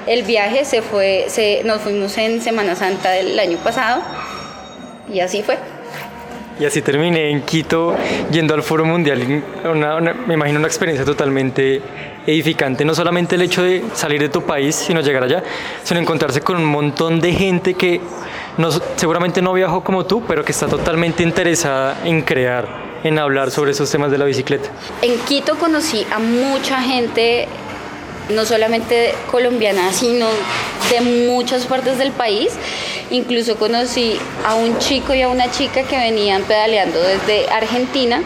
el 0.07 0.23
viaje, 0.23 0.65
se 0.65 0.83
fue, 0.83 1.27
se, 1.29 1.63
nos 1.65 1.81
fuimos 1.83 2.17
en 2.19 2.43
Semana 2.43 2.75
Santa 2.77 3.11
del 3.11 3.39
año 3.39 3.59
pasado 3.59 4.03
y 5.13 5.21
así 5.21 5.43
fue. 5.43 5.59
Y 6.59 6.65
así 6.65 6.83
terminé 6.83 7.31
en 7.31 7.43
Quito 7.43 7.97
yendo 8.31 8.55
al 8.55 8.63
Foro 8.63 8.85
Mundial, 8.85 9.21
me 10.27 10.35
imagino 10.35 10.61
una 10.61 10.69
experiencia 10.69 11.05
totalmente 11.05 11.83
edificante, 12.27 12.85
no 12.85 12.95
solamente 12.95 13.35
el 13.35 13.43
hecho 13.43 13.63
de 13.63 13.83
salir 13.93 14.21
de 14.21 14.29
tu 14.29 14.43
país, 14.43 14.77
sino 14.77 15.01
llegar 15.01 15.25
allá, 15.25 15.43
sino 15.83 15.99
encontrarse 15.99 16.41
con 16.43 16.57
un 16.57 16.65
montón 16.65 17.21
de 17.21 17.33
gente 17.33 17.75
que 17.75 18.01
no, 18.57 18.71
seguramente 18.95 19.43
no 19.43 19.53
viajó 19.53 19.83
como 19.83 20.07
tú, 20.07 20.23
pero 20.29 20.45
que 20.45 20.53
está 20.53 20.69
totalmente 20.69 21.25
interesada 21.25 22.01
en 22.05 22.23
crear, 22.23 22.69
en 23.03 23.19
hablar 23.19 23.51
sobre 23.51 23.73
esos 23.73 23.91
temas 23.91 24.13
de 24.13 24.19
la 24.19 24.25
bicicleta. 24.25 24.69
En 25.03 25.19
Quito 25.21 25.57
conocí 25.57 26.07
a 26.13 26.21
mucha 26.21 26.81
gente, 26.81 27.49
no 28.31 28.45
solamente 28.45 29.15
colombiana, 29.31 29.93
sino 29.93 30.27
de 30.91 31.01
muchas 31.29 31.67
partes 31.67 31.99
del 31.99 32.13
país. 32.13 32.53
Incluso 33.11 33.57
conocí 33.57 34.19
a 34.47 34.55
un 34.55 34.79
chico 34.79 35.15
y 35.15 35.23
a 35.23 35.29
una 35.29 35.51
chica 35.51 35.83
que 35.83 35.97
venían 35.97 36.43
pedaleando 36.43 37.01
desde 37.01 37.49
Argentina 37.51 38.23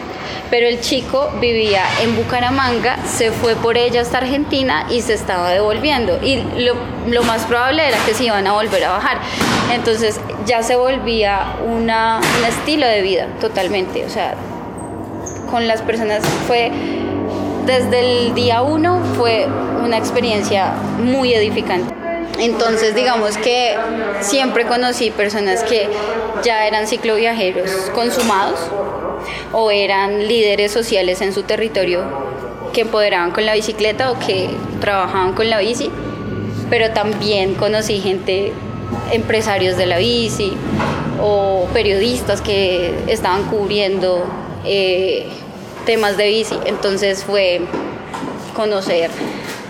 pero 0.49 0.67
el 0.67 0.81
chico 0.81 1.31
vivía 1.39 1.83
en 2.01 2.15
Bucaramanga, 2.15 3.05
se 3.05 3.31
fue 3.31 3.55
por 3.55 3.77
ella 3.77 4.01
hasta 4.01 4.17
Argentina 4.19 4.85
y 4.89 5.01
se 5.01 5.13
estaba 5.13 5.51
devolviendo. 5.51 6.19
Y 6.23 6.43
lo, 6.57 7.23
más 7.23 7.45
probable 7.45 7.87
era 7.87 7.97
que 8.05 8.13
se 8.13 8.25
iban 8.25 8.47
a 8.47 8.53
volver 8.53 8.83
a 8.85 8.91
bajar. 8.91 9.19
Entonces 9.71 10.19
ya 10.45 10.63
se 10.63 10.75
volvía 10.75 11.55
una, 11.65 12.19
un 12.39 12.45
estilo 12.45 12.87
de 12.87 13.01
vida 13.01 13.27
totalmente. 13.39 14.05
O 14.05 14.09
sea, 14.09 14.33
con 15.51 15.67
las 15.67 15.81
personas 15.81 16.23
fue, 16.47 16.71
desde 17.69 17.99
el 17.99 18.33
día 18.33 18.63
uno, 18.63 18.99
fue 19.15 19.47
una 19.83 19.97
experiencia 19.97 20.73
muy 21.03 21.35
edificante. 21.35 21.93
Entonces, 22.39 22.95
digamos 22.95 23.37
que 23.37 23.77
siempre 24.21 24.65
conocí 24.65 25.11
personas 25.11 25.63
que 25.63 25.87
ya 26.43 26.65
eran 26.65 26.87
cicloviajeros 26.87 27.69
consumados, 27.93 28.59
o 29.51 29.69
eran 29.69 30.27
líderes 30.27 30.71
sociales 30.71 31.21
en 31.21 31.33
su 31.33 31.43
territorio 31.43 32.03
que 32.73 32.81
empoderaban 32.81 33.31
con 33.31 33.45
la 33.45 33.53
bicicleta 33.53 34.11
o 34.11 34.19
que 34.19 34.49
trabajaban 34.79 35.33
con 35.33 35.49
la 35.49 35.59
bici, 35.59 35.91
pero 36.69 36.91
también 36.91 37.55
conocí 37.55 37.99
gente, 37.99 38.51
empresarios 39.11 39.77
de 39.77 39.85
la 39.85 39.97
bici 39.97 40.53
o 41.21 41.67
periodistas 41.73 42.41
que 42.41 42.93
estaban 43.07 43.43
cubriendo 43.43 44.23
eh, 44.65 45.27
temas 45.89 46.17
de 46.17 46.27
bici, 46.27 46.55
entonces 46.65 47.23
fue 47.23 47.61
conocer 48.55 49.09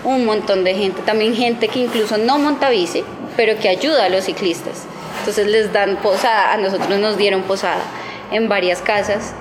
un 0.04 0.26
montón 0.26 0.66
de 0.66 0.76
gente, 0.76 1.02
también 1.04 1.34
gente 1.34 1.70
que 1.70 1.80
incluso 1.80 2.18
no 2.18 2.38
monta 2.40 2.70
bici, 2.70 3.06
pero 3.38 3.58
que 3.58 3.70
ayuda 3.70 4.06
a 4.06 4.10
los 4.10 4.26
ciclistas. 4.26 4.84
Entonces 5.20 5.48
les 5.48 5.72
dan 5.72 5.96
posada, 6.02 6.52
a 6.52 6.58
nosotros 6.58 7.00
nos 7.00 7.16
dieron 7.16 7.44
posada 7.44 7.84
en 8.32 8.50
varias 8.50 8.82
casas 8.82 9.34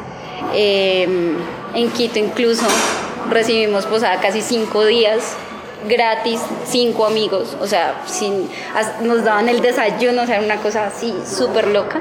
Em, 0.55 1.37
en 1.75 1.91
Quito 1.91 2.19
incluso 2.19 2.67
recibimos 3.31 3.87
posada 3.87 4.21
casi 4.21 4.41
cinco 4.41 4.85
días 4.85 5.37
gratis, 5.89 6.41
cinco 6.65 7.07
amigos, 7.07 7.57
o 7.61 7.67
sea, 7.67 8.03
sin, 8.07 8.49
nos 9.03 9.23
daban 9.25 9.49
el 9.49 9.61
desayuno, 9.61 10.23
o 10.23 10.27
sea, 10.27 10.41
una 10.41 10.57
cosa 10.57 10.87
así 10.87 11.15
súper 11.25 11.69
loca, 11.69 12.01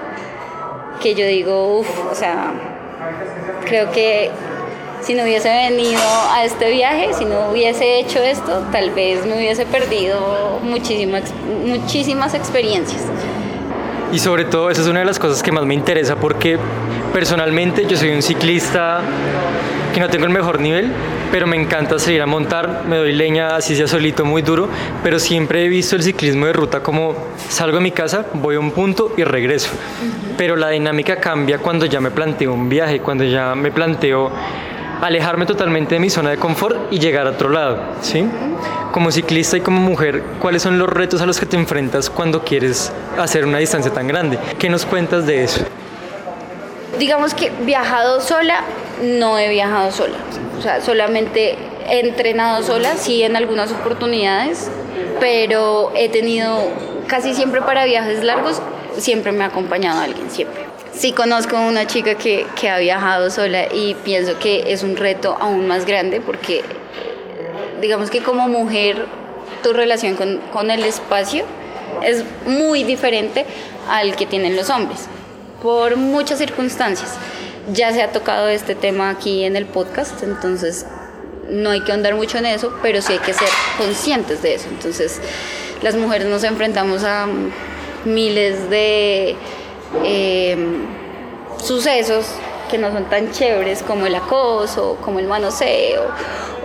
que 0.99 1.13
yo 1.13 1.27
digo, 1.27 1.79
uff, 1.79 2.11
o 2.11 2.15
sea, 2.15 2.53
creo 3.65 3.91
que 3.91 4.31
si 5.01 5.13
no 5.13 5.23
hubiese 5.23 5.49
venido 5.49 6.01
a 6.31 6.43
este 6.43 6.71
viaje, 6.71 7.13
si 7.13 7.25
no 7.25 7.51
hubiese 7.51 7.99
hecho 7.99 8.19
esto, 8.19 8.63
tal 8.71 8.91
vez 8.91 9.25
me 9.25 9.37
hubiese 9.37 9.65
perdido 9.65 10.59
muchísimas, 10.63 11.33
muchísimas 11.65 12.33
experiencias. 12.33 13.01
Y 14.11 14.19
sobre 14.19 14.45
todo, 14.45 14.69
esa 14.69 14.81
es 14.81 14.87
una 14.87 14.99
de 14.99 15.05
las 15.05 15.19
cosas 15.19 15.43
que 15.43 15.51
más 15.51 15.65
me 15.65 15.73
interesa 15.73 16.15
porque 16.15 16.57
personalmente 17.13 17.85
yo 17.85 17.97
soy 17.97 18.09
un 18.09 18.21
ciclista 18.21 19.01
que 19.93 19.99
no 19.99 20.09
tengo 20.09 20.25
el 20.25 20.31
mejor 20.31 20.61
nivel, 20.61 20.91
pero 21.31 21.47
me 21.47 21.57
encanta 21.57 21.99
salir 21.99 22.21
a 22.21 22.25
montar, 22.25 22.83
me 22.87 22.97
doy 22.97 23.13
leña 23.13 23.55
así 23.55 23.75
sea 23.75 23.87
solito 23.87 24.23
muy 24.23 24.41
duro, 24.43 24.69
pero 25.03 25.19
siempre 25.19 25.65
he 25.65 25.67
visto 25.67 25.95
el 25.95 26.03
ciclismo 26.03 26.45
de 26.45 26.53
ruta 26.53 26.81
como 26.81 27.15
salgo 27.49 27.77
de 27.77 27.83
mi 27.83 27.91
casa, 27.91 28.27
voy 28.33 28.55
a 28.55 28.59
un 28.59 28.71
punto 28.71 29.13
y 29.17 29.23
regreso. 29.23 29.69
Pero 30.37 30.55
la 30.55 30.69
dinámica 30.69 31.17
cambia 31.17 31.57
cuando 31.57 31.85
ya 31.85 31.99
me 31.99 32.11
planteo 32.11 32.53
un 32.53 32.69
viaje, 32.69 32.99
cuando 32.99 33.23
ya 33.23 33.55
me 33.55 33.71
planteo 33.71 34.31
alejarme 35.01 35.45
totalmente 35.45 35.95
de 35.95 35.99
mi 35.99 36.09
zona 36.09 36.31
de 36.31 36.37
confort 36.37 36.91
y 36.91 36.99
llegar 36.99 37.27
a 37.27 37.31
otro 37.31 37.49
lado, 37.49 37.79
¿sí? 38.01 38.25
Como 38.91 39.11
ciclista 39.11 39.57
y 39.57 39.61
como 39.61 39.79
mujer, 39.79 40.23
¿cuáles 40.39 40.61
son 40.61 40.79
los 40.79 40.89
retos 40.89 41.21
a 41.21 41.25
los 41.25 41.39
que 41.39 41.45
te 41.45 41.55
enfrentas 41.55 42.09
cuando 42.09 42.43
quieres 42.43 42.91
hacer 43.17 43.45
una 43.45 43.59
distancia 43.59 43.91
tan 43.91 44.07
grande? 44.07 44.39
¿Qué 44.57 44.69
nos 44.69 44.85
cuentas 44.85 45.25
de 45.25 45.43
eso? 45.43 45.61
Digamos 46.97 47.33
que 47.33 47.51
viajado 47.61 48.21
sola, 48.21 48.63
no 49.03 49.37
he 49.37 49.49
viajado 49.49 49.91
sola. 49.91 50.17
O 50.57 50.61
sea, 50.61 50.81
solamente 50.81 51.57
he 51.89 51.99
entrenado 51.99 52.63
sola, 52.63 52.95
sí 52.95 53.23
en 53.23 53.35
algunas 53.35 53.71
oportunidades, 53.71 54.71
pero 55.19 55.91
he 55.95 56.09
tenido 56.09 56.59
casi 57.07 57.33
siempre 57.33 57.61
para 57.61 57.85
viajes 57.85 58.23
largos, 58.23 58.61
siempre 58.97 59.31
me 59.31 59.43
ha 59.43 59.47
acompañado 59.47 60.01
alguien, 60.01 60.29
siempre. 60.31 60.56
Sí 60.97 61.11
conozco 61.11 61.59
una 61.59 61.85
chica 61.85 62.15
que, 62.15 62.47
que 62.59 62.69
ha 62.69 62.79
viajado 62.79 63.29
sola 63.29 63.71
y 63.71 63.93
pienso 64.03 64.39
que 64.39 64.73
es 64.73 64.81
un 64.81 64.97
reto 64.97 65.37
aún 65.39 65.67
más 65.67 65.85
grande 65.85 66.21
porque 66.21 66.63
digamos 67.79 68.09
que 68.09 68.23
como 68.23 68.47
mujer 68.47 69.05
tu 69.61 69.73
relación 69.73 70.15
con, 70.15 70.39
con 70.51 70.71
el 70.71 70.83
espacio 70.83 71.45
es 72.03 72.23
muy 72.47 72.83
diferente 72.83 73.45
al 73.87 74.15
que 74.15 74.25
tienen 74.25 74.55
los 74.55 74.71
hombres, 74.71 75.01
por 75.61 75.97
muchas 75.97 76.39
circunstancias. 76.39 77.13
Ya 77.71 77.93
se 77.93 78.01
ha 78.01 78.11
tocado 78.11 78.47
este 78.49 78.73
tema 78.73 79.11
aquí 79.11 79.43
en 79.43 79.55
el 79.55 79.67
podcast, 79.67 80.23
entonces 80.23 80.87
no 81.47 81.69
hay 81.69 81.81
que 81.81 81.91
andar 81.91 82.15
mucho 82.15 82.39
en 82.39 82.47
eso, 82.47 82.73
pero 82.81 83.03
sí 83.03 83.13
hay 83.13 83.19
que 83.19 83.33
ser 83.33 83.49
conscientes 83.77 84.41
de 84.41 84.55
eso. 84.55 84.67
Entonces, 84.71 85.21
las 85.83 85.95
mujeres 85.95 86.27
nos 86.27 86.43
enfrentamos 86.43 87.03
a 87.03 87.27
miles 88.03 88.71
de 88.71 89.35
Em, 90.03 90.85
sucesos 91.61 92.25
que 92.69 92.77
no 92.77 92.91
son 92.91 93.05
tan 93.05 93.31
chéveres 93.31 93.81
como 93.81 94.05
el 94.05 94.15
acoso, 94.15 94.97
como 95.01 95.19
el 95.19 95.27
manoseo 95.27 96.03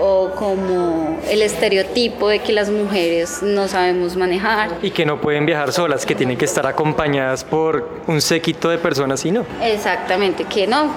o 0.00 0.30
como 0.34 1.20
el 1.28 1.42
estereotipo 1.42 2.28
de 2.28 2.40
que 2.40 2.52
las 2.52 2.70
mujeres 2.70 3.42
no 3.42 3.68
sabemos 3.68 4.16
manejar. 4.16 4.70
Y 4.82 4.90
que 4.90 5.06
no 5.06 5.20
pueden 5.20 5.46
viajar 5.46 5.72
solas, 5.72 6.04
que 6.04 6.14
tienen 6.14 6.36
que 6.36 6.44
estar 6.44 6.66
acompañadas 6.66 7.44
por 7.44 7.88
un 8.08 8.20
séquito 8.20 8.68
de 8.68 8.78
personas 8.78 9.24
y 9.24 9.30
no. 9.30 9.46
Exactamente, 9.62 10.44
que 10.44 10.66
no, 10.66 10.92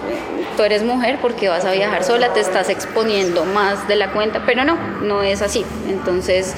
tú 0.58 0.64
eres 0.64 0.84
mujer 0.84 1.20
porque 1.22 1.50
vas 1.50 1.66
a 1.66 1.72
viajar 1.72 2.04
sola, 2.04 2.34
te 2.34 2.40
estás 2.40 2.70
exponiendo 2.70 3.46
más 3.46 3.88
de 3.88 3.96
la 3.96 4.12
cuenta, 4.12 4.42
pero 4.46 4.64
no, 4.64 4.76
no 5.02 5.22
es 5.22 5.44
así. 5.44 5.64
Entonces, 5.88 6.56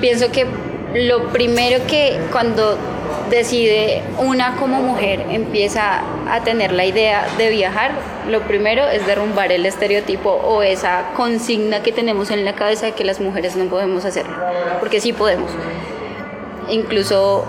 pienso 0.00 0.30
que 0.30 0.46
lo 0.94 1.28
primero 1.30 1.84
que 1.88 2.20
cuando 2.30 2.78
decide 3.30 4.02
una 4.18 4.56
como 4.56 4.80
mujer 4.80 5.26
empieza 5.30 6.02
a 6.30 6.40
tener 6.44 6.72
la 6.72 6.84
idea 6.84 7.26
de 7.38 7.50
viajar, 7.50 7.92
lo 8.28 8.42
primero 8.42 8.86
es 8.88 9.06
derrumbar 9.06 9.52
el 9.52 9.66
estereotipo 9.66 10.30
o 10.30 10.62
esa 10.62 11.10
consigna 11.16 11.82
que 11.82 11.92
tenemos 11.92 12.30
en 12.30 12.44
la 12.44 12.54
cabeza 12.54 12.86
de 12.86 12.92
que 12.92 13.04
las 13.04 13.20
mujeres 13.20 13.56
no 13.56 13.66
podemos 13.66 14.04
hacerlo, 14.04 14.36
porque 14.80 15.00
sí 15.00 15.12
podemos. 15.12 15.50
Incluso 16.68 17.44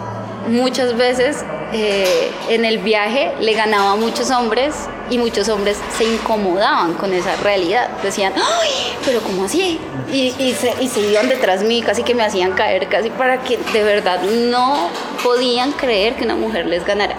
muchas 0.48 0.96
veces 0.98 1.44
eh, 1.78 2.32
en 2.48 2.64
el 2.64 2.78
viaje 2.78 3.34
le 3.42 3.54
ganaba 3.54 3.92
a 3.92 3.96
muchos 3.98 4.32
hombres 4.32 4.74
y 5.10 5.18
muchos 5.18 5.50
hombres 5.50 5.78
se 5.98 6.06
incomodaban 6.06 6.94
con 6.94 7.14
esa 7.14 7.36
realidad. 7.36 7.90
Decían, 8.02 8.32
¡ay! 8.34 8.70
¿Pero 9.04 9.20
cómo 9.20 9.44
así? 9.44 9.78
Y, 10.10 10.32
se, 10.54 11.02
iban 11.02 11.28
detrás 11.28 11.60
de 11.60 11.68
mí, 11.68 11.82
casi 11.82 12.04
que 12.04 12.16
me 12.16 12.24
hacían 12.24 12.54
caer, 12.54 12.88
casi 12.88 13.10
para 13.10 13.42
que 13.42 13.60
de 13.74 13.84
verdad 13.84 14.22
no 14.22 14.90
podían 15.22 15.74
creer 15.74 16.16
que 16.16 16.24
una 16.24 16.38
mujer 16.38 16.66
les 16.66 16.86
ganara. 16.86 17.18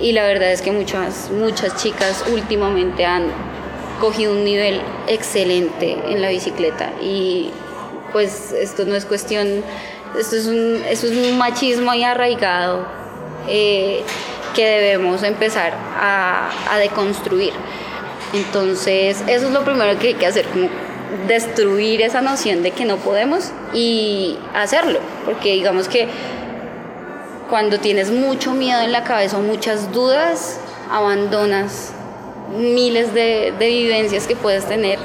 Y 0.00 0.10
la 0.10 0.24
verdad 0.24 0.50
es 0.50 0.60
que 0.60 0.72
muchas, 0.72 1.30
muchas 1.30 1.76
chicas 1.76 2.24
últimamente 2.32 3.06
han 3.06 3.28
cogido 4.00 4.32
un 4.32 4.42
nivel 4.42 4.82
excelente 5.06 5.98
en 6.08 6.20
la 6.20 6.30
bicicleta 6.30 6.90
y 7.00 7.50
pues 8.12 8.50
esto 8.52 8.84
no 8.86 8.96
es 8.96 9.04
cuestión 9.04 9.62
esto 10.18 10.36
es 10.36 10.46
un 10.46 11.36
machismo 11.36 11.90
ahí 11.90 12.04
arraigado 12.04 12.97
eh, 13.48 14.02
que 14.54 14.66
debemos 14.66 15.22
empezar 15.22 15.74
a, 16.00 16.78
deconstruir. 16.78 17.52
Entonces, 18.32 19.22
eso 19.26 19.46
es 19.46 19.52
lo 19.52 19.64
primero 19.64 19.98
que 19.98 20.08
hay 20.08 20.14
que 20.14 20.26
hacer, 20.26 20.46
como 20.46 20.68
destruir 21.26 22.02
esa 22.02 22.20
noción 22.20 22.62
de 22.62 22.72
que 22.72 22.84
no 22.84 22.96
podemos 22.98 23.52
y 23.72 24.38
hacerlo, 24.54 25.00
porque 25.24 25.54
digamos 25.54 25.88
que 25.88 26.08
cuando 27.48 27.78
tienes 27.78 28.10
mucho 28.10 28.52
miedo 28.52 28.82
en 28.82 28.92
la 28.92 29.04
cabeza 29.04 29.38
o 29.38 29.40
muchas 29.40 29.90
dudas, 29.92 30.60
abandonas 30.90 31.92
miles 32.58 33.14
de, 33.14 33.54
vivencias 33.58 34.26
que 34.26 34.36
puedes 34.36 34.66
tener, 34.66 34.98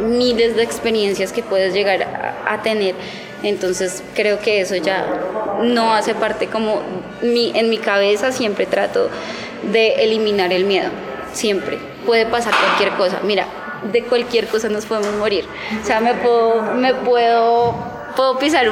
miles 0.00 0.56
de 0.56 0.64
experiencias 0.64 1.32
que 1.32 1.42
puedes 1.44 1.72
llegar 1.72 2.42
a 2.46 2.62
tener 2.62 2.96
entonces 3.44 4.02
creo 4.14 4.40
que 4.40 4.62
eso 4.62 4.74
ya 4.76 5.04
no 5.62 5.94
hace 5.94 6.14
parte 6.14 6.48
como 6.48 6.82
mi, 7.22 7.52
en 7.54 7.70
mi 7.70 7.78
cabeza 7.78 8.32
siempre 8.32 8.66
trato 8.66 9.08
de 9.62 10.04
eliminar 10.04 10.52
el 10.52 10.64
miedo, 10.64 10.90
siempre. 11.32 11.78
Puede 12.06 12.26
pasar 12.26 12.52
cualquier 12.54 12.90
cosa, 12.92 13.20
mira, 13.22 13.46
de 13.92 14.02
cualquier 14.04 14.46
cosa 14.46 14.68
nos 14.68 14.86
podemos 14.86 15.14
morir. 15.14 15.46
O 15.82 15.86
sea, 15.86 16.00
me 16.00 16.14
puedo, 16.14 16.62
me 16.74 16.94
puedo, 16.94 17.74
puedo 18.16 18.38
pisar 18.38 18.68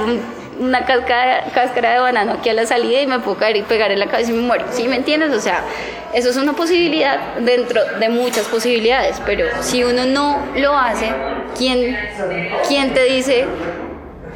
una 0.58 0.84
cáscara, 0.84 1.44
cáscara 1.54 1.94
de 1.94 2.00
banano 2.00 2.32
aquí 2.32 2.48
a 2.48 2.54
la 2.54 2.66
salida 2.66 3.00
y 3.00 3.06
me 3.06 3.18
puedo 3.20 3.38
caer 3.38 3.56
y 3.56 3.62
pegar 3.62 3.90
en 3.90 3.98
la 3.98 4.06
cabeza 4.06 4.30
y 4.30 4.34
me 4.34 4.42
muero. 4.42 4.66
¿Sí 4.70 4.86
me 4.88 4.96
entiendes? 4.96 5.32
O 5.32 5.40
sea, 5.40 5.62
eso 6.12 6.30
es 6.30 6.36
una 6.36 6.52
posibilidad 6.52 7.36
dentro 7.40 7.80
de 7.98 8.08
muchas 8.08 8.46
posibilidades, 8.46 9.20
pero 9.24 9.46
si 9.60 9.82
uno 9.84 10.04
no 10.04 10.38
lo 10.56 10.76
hace, 10.76 11.10
¿quién, 11.56 11.98
quién 12.68 12.92
te 12.92 13.04
dice 13.04 13.46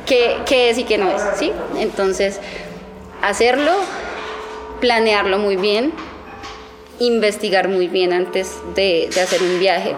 qué, 0.06 0.70
es 0.70 0.78
y 0.78 0.84
qué 0.84 0.98
no 0.98 1.10
es, 1.10 1.22
¿sí? 1.36 1.52
Entonces, 1.78 2.40
hacerlo, 3.22 3.72
planearlo 4.80 5.38
muy 5.38 5.56
bien, 5.56 5.92
investigar 6.98 7.68
muy 7.68 7.88
bien 7.88 8.12
antes 8.12 8.56
de, 8.74 9.10
de, 9.14 9.20
hacer 9.20 9.42
un 9.42 9.58
viaje. 9.58 9.94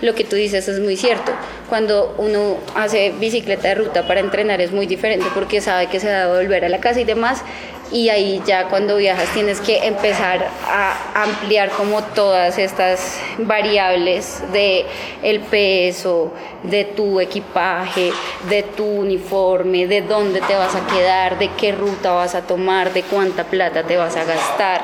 Lo 0.00 0.14
que 0.14 0.24
tú 0.24 0.36
dices 0.36 0.66
es 0.68 0.80
muy 0.80 0.96
cierto. 0.96 1.32
Cuando 1.68 2.14
uno 2.18 2.56
hace 2.74 3.12
bicicleta 3.18 3.68
de 3.68 3.74
ruta 3.74 4.06
para 4.06 4.20
entrenar 4.20 4.60
es 4.60 4.72
muy 4.72 4.86
diferente 4.86 5.26
porque 5.34 5.60
sabe 5.60 5.86
que 5.88 6.00
se 6.00 6.10
va 6.10 6.24
a 6.24 6.28
volver 6.28 6.64
a 6.64 6.68
la 6.68 6.80
casa 6.80 7.00
y 7.00 7.04
demás 7.04 7.44
y 7.92 8.08
ahí 8.08 8.40
ya 8.46 8.68
cuando 8.68 8.96
viajas 8.96 9.28
tienes 9.34 9.60
que 9.60 9.86
empezar 9.86 10.46
a 10.66 11.22
ampliar 11.22 11.70
como 11.70 12.02
todas 12.02 12.56
estas 12.58 13.18
variables 13.38 14.42
de 14.52 14.86
el 15.22 15.40
peso, 15.40 16.32
de 16.62 16.84
tu 16.84 17.20
equipaje, 17.20 18.12
de 18.48 18.62
tu 18.62 18.84
uniforme, 18.84 19.86
de 19.86 20.02
dónde 20.02 20.40
te 20.40 20.54
vas 20.54 20.74
a 20.74 20.86
quedar, 20.86 21.38
de 21.38 21.50
qué 21.54 21.72
ruta 21.72 22.12
vas 22.12 22.34
a 22.34 22.42
tomar, 22.42 22.92
de 22.92 23.02
cuánta 23.02 23.44
plata 23.44 23.82
te 23.82 23.96
vas 23.96 24.16
a 24.16 24.24
gastar, 24.24 24.82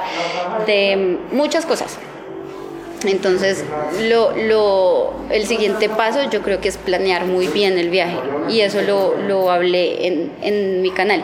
de 0.67 1.19
muchas 1.31 1.65
cosas. 1.65 1.99
Entonces, 3.05 3.63
lo, 4.09 4.35
lo, 4.37 5.15
el 5.31 5.47
siguiente 5.47 5.89
paso 5.89 6.31
yo 6.31 6.43
creo 6.43 6.61
que 6.61 6.69
es 6.69 6.79
planear 6.79 7.27
muy 7.27 7.47
bien 7.49 7.79
el 7.79 7.91
viaje 7.91 8.19
y 8.49 8.61
eso 8.61 8.81
lo, 8.83 9.17
lo 9.17 9.51
hablé 9.51 10.07
en, 10.07 10.33
en 10.43 10.83
mi 10.83 10.91
canal 10.91 11.23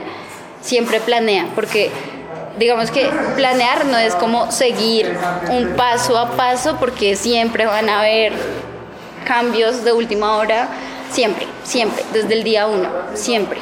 siempre 0.62 1.00
planea, 1.00 1.48
porque 1.54 1.90
digamos 2.58 2.90
que 2.90 3.10
planear 3.36 3.84
no 3.86 3.98
es 3.98 4.14
como 4.14 4.50
seguir 4.50 5.14
un 5.50 5.74
paso 5.76 6.16
a 6.16 6.30
paso, 6.36 6.76
porque 6.78 7.16
siempre 7.16 7.66
van 7.66 7.88
a 7.88 8.00
haber 8.00 8.32
cambios 9.26 9.84
de 9.84 9.92
última 9.92 10.36
hora, 10.36 10.68
siempre, 11.10 11.46
siempre, 11.64 12.04
desde 12.12 12.34
el 12.34 12.44
día 12.44 12.66
uno, 12.66 12.88
siempre. 13.14 13.58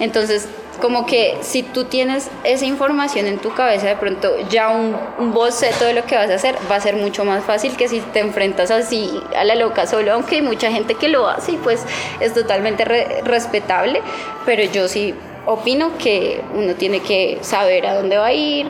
Entonces, 0.00 0.48
como 0.80 1.06
que 1.06 1.38
si 1.42 1.62
tú 1.62 1.84
tienes 1.84 2.30
esa 2.44 2.64
información 2.64 3.26
en 3.26 3.38
tu 3.38 3.52
cabeza, 3.52 3.88
de 3.88 3.96
pronto 3.96 4.30
ya 4.48 4.70
un, 4.70 4.96
boceto 5.32 5.84
de 5.84 5.92
lo 5.92 6.04
que 6.04 6.16
vas 6.16 6.30
a 6.30 6.34
hacer 6.34 6.56
va 6.70 6.76
a 6.76 6.80
ser 6.80 6.96
mucho 6.96 7.24
más 7.24 7.44
fácil 7.44 7.76
que 7.76 7.88
si 7.88 8.00
te 8.00 8.20
enfrentas 8.20 8.70
así 8.70 9.20
a 9.36 9.44
la 9.44 9.54
loca 9.54 9.86
solo, 9.86 10.12
aunque 10.12 10.36
hay 10.36 10.42
mucha 10.42 10.70
gente 10.70 10.94
que 10.94 11.08
lo 11.08 11.28
hace 11.28 11.52
y 11.52 11.56
pues 11.56 11.84
es 12.20 12.34
totalmente 12.34 12.84
respetable, 13.24 14.02
pero 14.46 14.62
yo 14.64 14.88
sí 14.88 15.14
opino 15.46 15.96
que 15.98 16.42
uno 16.54 16.74
tiene 16.74 17.00
que 17.00 17.38
saber 17.42 17.86
a 17.86 17.94
dónde 17.94 18.18
va 18.18 18.26
a 18.26 18.32
ir, 18.32 18.68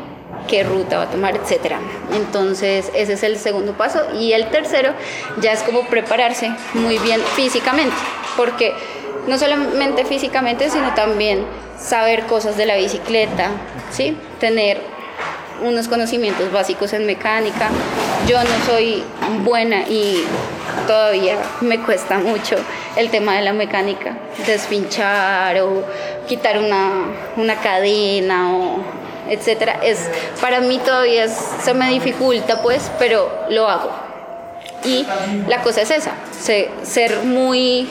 qué 0.48 0.64
ruta 0.64 0.98
va 0.98 1.04
a 1.04 1.10
tomar, 1.10 1.36
etc. 1.36 1.74
Entonces 2.14 2.90
ese 2.94 3.12
es 3.14 3.22
el 3.22 3.38
segundo 3.38 3.72
paso 3.72 4.00
y 4.18 4.32
el 4.32 4.48
tercero 4.50 4.94
ya 5.40 5.52
es 5.52 5.62
como 5.62 5.82
prepararse 5.86 6.50
muy 6.74 6.98
bien 6.98 7.20
físicamente, 7.36 7.94
porque 8.36 8.74
no 9.28 9.38
solamente 9.38 10.04
físicamente, 10.04 10.70
sino 10.70 10.94
también 10.94 11.44
saber 11.78 12.24
cosas 12.26 12.56
de 12.56 12.66
la 12.66 12.76
bicicleta, 12.76 13.50
¿sí? 13.90 14.16
tener 14.40 14.80
unos 15.62 15.88
conocimientos 15.88 16.50
básicos 16.52 16.92
en 16.92 17.06
mecánica. 17.06 17.68
Yo 18.26 18.38
no 18.42 18.66
soy 18.66 19.02
buena 19.44 19.82
y 19.88 20.24
todavía 20.86 21.36
me 21.60 21.80
cuesta 21.80 22.18
mucho 22.18 22.56
el 22.96 23.10
tema 23.10 23.34
de 23.36 23.42
la 23.42 23.52
mecánica, 23.52 24.16
despinchar 24.46 25.60
o 25.60 25.84
quitar 26.26 26.58
una, 26.58 27.06
una 27.36 27.56
cadena 27.56 28.56
o 28.56 28.78
etcétera. 29.28 29.80
Es, 29.82 30.08
para 30.40 30.60
mí 30.60 30.78
todavía 30.78 31.28
se 31.28 31.74
me 31.74 31.90
dificulta 31.90 32.62
pues, 32.62 32.90
pero 32.98 33.30
lo 33.50 33.68
hago. 33.68 33.90
Y 34.84 35.04
la 35.48 35.60
cosa 35.62 35.82
es 35.82 35.90
esa, 35.90 36.12
ser 36.84 37.24
muy 37.24 37.88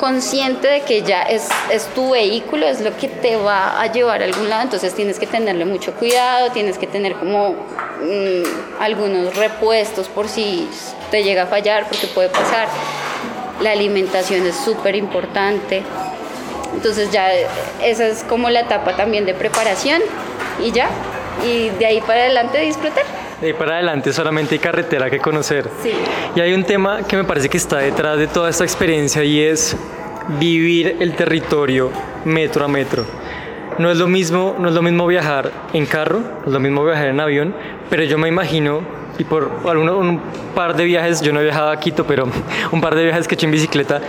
consciente 0.00 0.66
de 0.66 0.80
que 0.80 1.02
ya 1.02 1.22
es, 1.22 1.46
es 1.70 1.84
tu 1.94 2.12
vehículo, 2.12 2.66
es 2.66 2.80
lo 2.80 2.96
que 2.96 3.06
te 3.06 3.36
va 3.36 3.78
a 3.80 3.92
llevar 3.92 4.22
a 4.22 4.24
algún 4.24 4.48
lado, 4.48 4.62
entonces 4.62 4.94
tienes 4.94 5.18
que 5.18 5.26
tenerle 5.26 5.66
mucho 5.66 5.92
cuidado, 5.92 6.50
tienes 6.52 6.78
que 6.78 6.86
tener 6.86 7.14
como 7.16 7.50
mm, 7.50 8.80
algunos 8.80 9.36
repuestos 9.36 10.08
por 10.08 10.26
si 10.26 10.66
te 11.10 11.22
llega 11.22 11.42
a 11.42 11.46
fallar, 11.46 11.86
porque 11.86 12.06
puede 12.06 12.30
pasar. 12.30 12.66
La 13.60 13.72
alimentación 13.72 14.46
es 14.46 14.56
súper 14.56 14.96
importante. 14.96 15.82
Entonces 16.72 17.10
ya 17.10 17.30
esa 17.82 18.06
es 18.06 18.24
como 18.24 18.48
la 18.48 18.60
etapa 18.60 18.96
también 18.96 19.26
de 19.26 19.34
preparación 19.34 20.00
y 20.64 20.72
ya, 20.72 20.88
y 21.44 21.68
de 21.68 21.84
ahí 21.84 22.00
para 22.00 22.22
adelante 22.22 22.58
disfrutar. 22.58 23.19
De 23.40 23.48
ahí 23.48 23.52
para 23.54 23.74
adelante 23.74 24.12
solamente 24.12 24.54
hay 24.54 24.58
carretera 24.58 25.08
que 25.08 25.18
conocer. 25.18 25.68
Sí. 25.82 25.92
Y 26.36 26.40
hay 26.40 26.52
un 26.52 26.64
tema 26.64 27.02
que 27.02 27.16
me 27.16 27.24
parece 27.24 27.48
que 27.48 27.56
está 27.56 27.78
detrás 27.78 28.18
de 28.18 28.26
toda 28.26 28.50
esta 28.50 28.64
experiencia 28.64 29.24
y 29.24 29.40
es 29.40 29.76
vivir 30.38 30.96
el 31.00 31.14
territorio 31.14 31.90
metro 32.24 32.64
a 32.64 32.68
metro. 32.68 33.04
No 33.78 33.90
es 33.90 33.96
lo 33.96 34.06
mismo, 34.06 34.56
no 34.58 34.68
es 34.68 34.74
lo 34.74 34.82
mismo 34.82 35.06
viajar 35.06 35.50
en 35.72 35.86
carro, 35.86 36.20
no 36.20 36.46
es 36.46 36.52
lo 36.52 36.60
mismo 36.60 36.84
viajar 36.84 37.08
en 37.08 37.20
avión, 37.20 37.54
pero 37.88 38.04
yo 38.04 38.18
me 38.18 38.28
imagino 38.28 38.82
y 39.18 39.24
por 39.24 39.50
alguno, 39.66 39.98
un 39.98 40.20
par 40.54 40.76
de 40.76 40.84
viajes, 40.84 41.20
yo 41.20 41.32
no 41.32 41.40
he 41.40 41.44
viajado 41.44 41.70
a 41.70 41.78
Quito, 41.78 42.06
pero 42.06 42.28
un 42.72 42.80
par 42.80 42.94
de 42.94 43.04
viajes 43.04 43.26
que 43.26 43.34
he 43.34 43.36
hecho 43.36 43.46
en 43.46 43.52
bicicleta, 43.52 44.00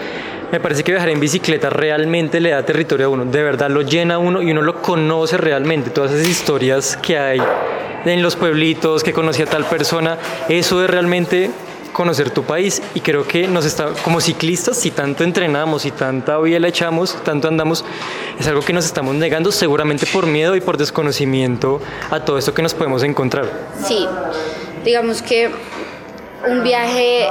me 0.52 0.60
parece 0.60 0.84
que 0.84 0.92
viajar 0.92 1.10
en 1.10 1.20
bicicleta 1.20 1.70
realmente 1.70 2.40
le 2.42 2.50
da 2.50 2.64
territorio 2.66 3.06
a 3.06 3.10
uno, 3.10 3.26
de 3.26 3.44
verdad 3.44 3.70
lo 3.70 3.82
llena 3.82 4.16
a 4.16 4.18
uno 4.18 4.42
y 4.42 4.52
uno 4.52 4.62
lo 4.62 4.82
conoce 4.82 5.38
realmente, 5.38 5.90
todas 5.90 6.12
esas 6.12 6.28
historias 6.28 6.98
que 6.98 7.18
hay 7.18 7.42
en 8.06 8.22
los 8.22 8.36
pueblitos, 8.36 9.04
que 9.04 9.14
conocí 9.14 9.42
a 9.42 9.46
tal 9.46 9.66
persona. 9.66 10.18
Eso 10.50 10.84
es 10.84 10.90
realmente 10.90 11.52
conocer 11.92 12.32
tu 12.32 12.44
país 12.44 12.82
y 12.94 13.02
creo 13.02 13.28
que 13.28 13.48
nos 13.48 13.66
está 13.66 13.90
como 14.04 14.22
ciclistas 14.22 14.78
si 14.78 14.92
tanto 14.92 15.24
entrenamos 15.24 15.86
y 15.86 15.92
tanta 15.92 16.40
vida 16.40 16.60
le 16.60 16.70
echamos 16.70 17.22
tanto 17.24 17.48
andamos 17.48 17.84
es 18.40 18.48
algo 18.48 18.62
que 18.62 18.72
nos 18.72 18.86
estamos 18.86 19.14
negando 19.16 19.52
seguramente 19.52 20.06
por 20.06 20.26
miedo 20.26 20.56
y 20.56 20.62
por 20.62 20.78
desconocimiento 20.78 21.82
a 22.10 22.22
todo 22.22 22.38
esto 22.38 22.54
que 22.54 22.62
nos 22.62 22.74
podemos 22.74 23.04
encontrar 23.04 23.46
sí 23.84 24.08
digamos 24.86 25.22
que 25.22 25.52
un 26.48 26.64
viaje 26.64 27.28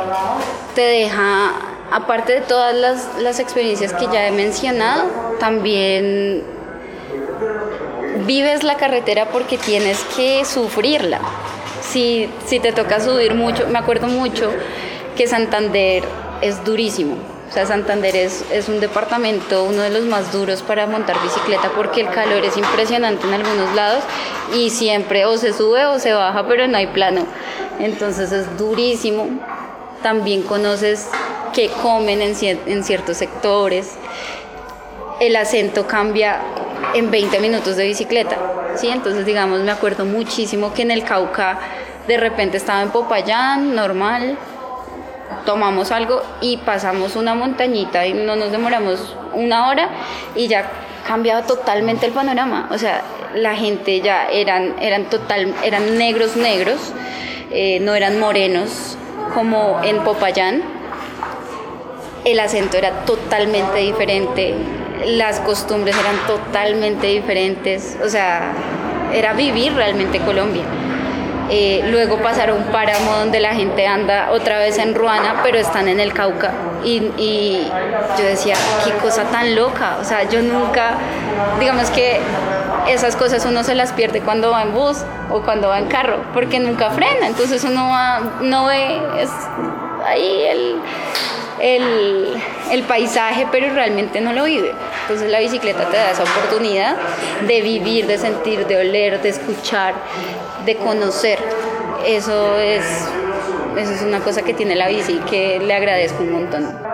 te 0.75 0.83
deja 0.83 1.53
aparte 1.91 2.35
de 2.35 2.41
todas 2.43 2.75
las, 2.75 3.09
las 3.21 3.41
experiencias 3.41 3.93
que 3.95 4.07
ya 4.13 4.29
he 4.29 4.31
mencionado 4.31 5.09
también 5.41 6.45
vives 8.27 8.63
la 8.63 8.77
carretera 8.77 9.31
porque 9.31 9.59
tienes 9.59 10.03
que 10.17 10.45
sufrirla 10.45 11.21
si, 11.91 12.29
si 12.47 12.61
te 12.61 12.73
toca 12.73 13.01
subir 13.01 13.35
mucho, 13.35 13.67
me 13.69 13.79
acuerdo 13.79 14.07
mucho 14.07 14.51
que 15.17 15.27
Santander 15.27 16.05
es 16.41 16.65
durísimo. 16.65 17.17
O 17.49 17.53
sea, 17.53 17.67
Santander 17.67 18.15
es, 18.15 18.45
es, 18.53 18.69
un 18.69 18.79
departamento, 18.79 19.65
uno 19.65 19.83
de 19.83 19.91
los 19.91 20.05
más 20.05 20.33
duros 20.33 20.63
para 20.63 20.87
montar 20.87 21.21
bicicleta 21.21 21.73
porque 21.75 22.03
el 22.03 22.11
calor 22.11 22.45
es 22.45 22.57
impresionante 22.57 23.27
en 23.27 23.35
algunos 23.35 23.75
lados 23.75 24.05
y 24.55 24.71
siempre 24.71 25.27
o 25.27 25.37
se 25.37 25.53
sube 25.53 25.85
o 25.87 25.99
se 25.99 26.13
baja, 26.13 26.47
pero 26.47 26.69
no 26.69 26.77
hay 26.77 26.87
plano. 26.87 27.27
Entonces 27.81 28.31
es 28.31 28.57
durísimo. 28.57 29.27
También 30.01 30.43
conoces 30.43 31.09
qué 31.53 31.71
comen 31.83 32.23
en, 32.23 32.37
en 32.41 32.85
ciertos 32.85 33.17
sectores. 33.17 33.95
El 35.21 35.37
acento 35.37 35.87
cambia 35.87 36.41
en 36.95 37.11
20 37.11 37.39
minutos 37.41 37.77
de 37.77 37.85
bicicleta. 37.85 38.37
¿sí? 38.77 38.89
Entonces, 38.89 39.27
digamos, 39.27 39.61
me 39.61 39.71
acuerdo 39.71 40.05
muchísimo 40.05 40.73
que 40.73 40.83
en 40.83 40.91
el 40.91 41.05
Cauca 41.05 41.59
de 42.09 42.17
repente 42.17 42.57
estaba 42.57 42.83
en 42.83 42.91
Popayán, 42.91 43.75
normal, 43.75 44.37
tomamos 45.45 45.91
algo 45.91 46.23
y 46.41 46.57
pasamos 46.59 47.17
una 47.17 47.35
montañita 47.35 48.07
y 48.07 48.15
no 48.15 48.37
nos 48.37 48.51
demoramos 48.51 49.17
una 49.35 49.69
hora 49.69 49.89
y 50.35 50.49
ya 50.49 50.71
cambiaba 51.07 51.43
totalmente 51.43 52.07
el 52.07 52.13
panorama. 52.13 52.69
O 52.71 52.79
sea, 52.79 53.03
la 53.35 53.55
gente 53.55 54.01
ya 54.01 54.29
eran, 54.29 54.77
eran, 54.81 55.05
total, 55.05 55.55
eran 55.63 55.99
negros, 55.99 56.37
negros, 56.37 56.93
eh, 57.51 57.79
no 57.81 57.95
eran 57.95 58.19
morenos 58.19 58.97
como 59.35 59.81
en 59.83 59.99
Popayán. 59.99 60.63
El 62.25 62.41
acento 62.41 62.77
era 62.77 63.05
totalmente 63.05 63.79
diferente, 63.79 64.55
las 65.07 65.41
costumbres 65.41 65.97
eran 65.99 66.17
totalmente 66.27 67.07
diferentes, 67.07 67.97
o 68.05 68.09
sea, 68.09 68.53
era 69.13 69.33
vivir 69.33 69.75
realmente 69.75 70.21
Colombia. 70.21 70.65
Eh, 71.53 71.83
luego 71.89 72.19
pasar 72.19 72.51
a 72.51 72.55
un 72.55 72.63
páramo 72.67 73.11
donde 73.17 73.41
la 73.41 73.55
gente 73.55 73.85
anda 73.85 74.31
otra 74.31 74.61
vez 74.61 74.79
en 74.79 74.95
Ruana, 74.95 75.41
pero 75.43 75.59
están 75.59 75.89
en 75.89 75.99
el 75.99 76.13
Cauca. 76.13 76.53
Y, 76.85 77.67
yo 78.17 78.25
decía, 78.25 78.55
qué 78.85 78.93
cosa 79.03 79.25
tan 79.25 79.57
loca. 79.57 79.99
O 80.01 80.05
sea, 80.05 80.29
yo 80.29 80.43
nunca, 80.43 80.93
digamos 81.59 81.91
que 81.91 82.21
esas 82.89 83.17
cosas 83.17 83.45
uno 83.47 83.65
se 83.65 83.75
las 83.75 83.93
pierde 83.93 84.21
cuando 84.21 84.53
va 84.53 84.63
en 84.63 84.73
bus 84.73 84.99
o 85.29 85.43
cuando 85.43 85.69
va 85.69 85.81
en 85.81 85.87
carro, 85.87 86.23
porque 86.33 86.61
nunca 86.61 86.91
frena. 86.91 87.27
Entonces 87.27 87.65
uno 87.65 87.89
va, 87.89 88.21
no 88.43 88.67
ve, 88.67 89.01
es 89.19 89.31
ahí 90.07 90.45
el, 90.49 90.77
el, 91.61 92.83
paisaje, 92.89 93.47
pero 93.51 93.73
realmente 93.73 94.21
no 94.21 94.33
lo 94.33 94.45
vive. 94.45 94.73
Entonces 95.03 95.31
la 95.31 95.39
bicicleta 95.39 95.89
te 95.91 95.97
da 95.97 96.11
esa 96.11 96.23
oportunidad 96.23 96.97
de 97.47 97.61
vivir, 97.63 98.07
de 98.07 98.19
sentir, 98.19 98.67
de 98.67 98.79
oler, 98.79 99.21
de 99.21 99.29
escuchar, 99.29 99.95
de 100.65 100.77
conocer. 100.77 101.39
Eso 102.07 102.59
es, 102.59 102.85
eso 103.77 103.93
es 103.93 104.03
una 104.03 104.21
cosa 104.21 104.43
que 104.43 104.55
tiene 104.55 104.75
la 104.75 104.89
bici 104.89 105.13
y 105.13 105.31
que 105.31 105.59
le 105.59 105.75
agradezco 105.75 106.23
un 106.23 106.33
montón. 106.33 106.90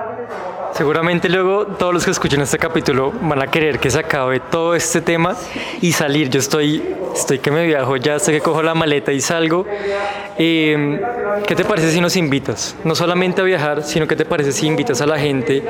Seguramente 0.76 1.30
luego 1.30 1.66
todos 1.66 1.94
los 1.94 2.04
que 2.04 2.10
escuchen 2.10 2.42
este 2.42 2.58
capítulo 2.58 3.10
van 3.22 3.40
a 3.40 3.46
querer 3.46 3.78
que 3.78 3.90
se 3.90 3.98
acabe 3.98 4.40
todo 4.40 4.74
este 4.74 5.00
tema 5.00 5.34
y 5.80 5.92
salir. 5.92 6.28
Yo 6.28 6.38
estoy, 6.38 6.82
estoy 7.14 7.38
que 7.38 7.50
me 7.50 7.66
viajo 7.66 7.96
ya, 7.96 8.16
hasta 8.16 8.30
que 8.30 8.40
cojo 8.42 8.62
la 8.62 8.74
maleta 8.74 9.10
y 9.10 9.22
salgo. 9.22 9.64
Em, 10.36 11.00
¿Qué 11.46 11.54
te 11.54 11.64
parece 11.64 11.90
si 11.92 12.00
nos 12.02 12.14
invitas? 12.16 12.76
No 12.84 12.94
solamente 12.94 13.40
a 13.40 13.44
viajar, 13.44 13.84
sino 13.84 14.06
qué 14.06 14.16
te 14.16 14.26
parece 14.26 14.52
si 14.52 14.66
invitas 14.66 15.00
a 15.00 15.06
la 15.06 15.18
gente 15.18 15.62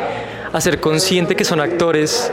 a 0.53 0.61
ser 0.61 0.81
consciente 0.81 1.37
que 1.37 1.45
son 1.45 1.61
actores, 1.61 2.33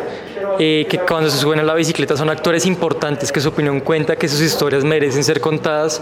eh, 0.58 0.88
que 0.90 0.98
cuando 0.98 1.30
se 1.30 1.38
suben 1.38 1.60
a 1.60 1.64
la 1.64 1.76
bicicleta 1.76 2.18
son 2.18 2.32
actores 2.32 2.66
importantes, 2.66 3.32
que 3.32 3.40
su 3.40 3.50
opinión 3.50 3.82
cuenta, 3.82 4.16
que 4.16 4.28
sus 4.28 4.42
historias 4.42 4.84
merecen 4.84 5.24
ser 5.24 5.42
contadas 5.42 6.02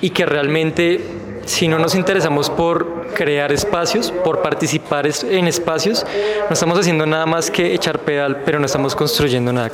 y 0.00 0.10
que 0.10 0.24
realmente 0.26 1.00
si 1.46 1.68
no 1.68 1.78
nos 1.78 1.94
interesamos 1.94 2.50
por 2.50 3.08
crear 3.14 3.52
espacios, 3.52 4.10
por 4.10 4.42
participar 4.42 5.06
en 5.06 5.48
espacios, 5.48 6.04
no 6.48 6.52
estamos 6.52 6.78
haciendo 6.78 7.06
nada 7.06 7.26
más 7.26 7.50
que 7.50 7.74
echar 7.74 8.00
pedal, 8.00 8.42
pero 8.44 8.58
no 8.58 8.66
estamos 8.66 8.94
construyendo 8.94 9.52
nada. 9.52 9.70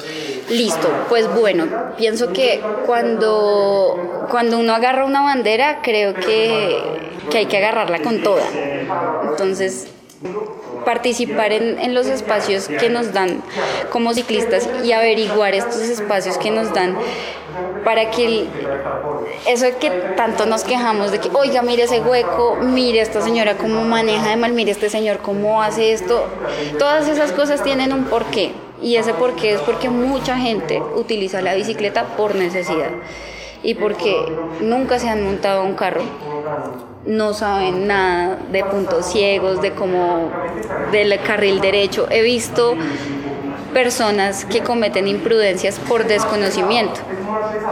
Listo, 0.48 0.88
pues 1.08 1.32
bueno, 1.34 1.66
pienso 1.96 2.32
que 2.32 2.60
cuando, 2.86 4.26
cuando 4.30 4.58
uno 4.58 4.74
agarra 4.74 5.04
una 5.04 5.22
bandera, 5.22 5.80
creo 5.82 6.14
que, 6.14 6.78
que 7.30 7.38
hay 7.38 7.46
que 7.46 7.56
agarrarla 7.56 8.00
con 8.02 8.22
toda. 8.22 8.44
Entonces, 9.28 9.88
participar 10.84 11.52
en, 11.52 11.78
en, 11.78 11.94
los 11.94 12.06
espacios 12.06 12.68
que 12.68 12.90
nos 12.90 13.12
dan 13.12 13.42
como 13.90 14.12
ciclistas 14.12 14.68
y 14.84 14.92
averiguar 14.92 15.54
estos 15.54 15.80
espacios 15.80 16.36
que 16.36 16.50
nos 16.50 16.72
dan 16.74 16.96
para 17.84 18.10
que 18.10 18.46
eso 19.46 19.66
que 19.80 19.90
tanto 20.16 20.46
nos 20.46 20.64
quejamos 20.64 21.10
de 21.10 21.18
que, 21.18 21.30
oiga, 21.32 21.62
mire 21.62 21.84
ese 21.84 22.00
hueco, 22.00 22.56
mire 22.60 23.00
esta 23.00 23.20
señora 23.20 23.56
cómo 23.56 23.82
maneja 23.84 24.30
de 24.30 24.36
mal, 24.36 24.52
mire 24.52 24.70
este 24.70 24.90
señor 24.90 25.18
cómo 25.18 25.62
hace 25.62 25.92
esto, 25.92 26.26
todas 26.78 27.08
esas 27.08 27.32
cosas 27.32 27.62
tienen 27.62 27.92
un 27.92 28.04
porqué. 28.04 28.52
Y 28.82 28.96
ese 28.96 29.12
porqué 29.12 29.54
es 29.54 29.60
porque 29.60 29.90
mucha 29.90 30.38
gente 30.38 30.82
utiliza 30.96 31.42
la 31.42 31.54
bicicleta 31.54 32.16
por 32.16 32.34
necesidad 32.34 32.90
y 33.62 33.74
porque 33.74 34.16
nunca 34.60 34.98
se 34.98 35.08
han 35.08 35.22
montado 35.22 35.64
un 35.64 35.74
carro, 35.74 36.02
no 37.04 37.34
saben 37.34 37.86
nada 37.86 38.38
de 38.50 38.64
puntos 38.64 39.06
ciegos, 39.06 39.60
de 39.60 39.72
cómo 39.72 40.30
del 40.92 41.20
carril 41.20 41.60
derecho. 41.60 42.06
He 42.10 42.22
visto 42.22 42.74
personas 43.72 44.44
que 44.44 44.60
cometen 44.60 45.08
imprudencias 45.08 45.78
por 45.78 46.06
desconocimiento. 46.06 47.00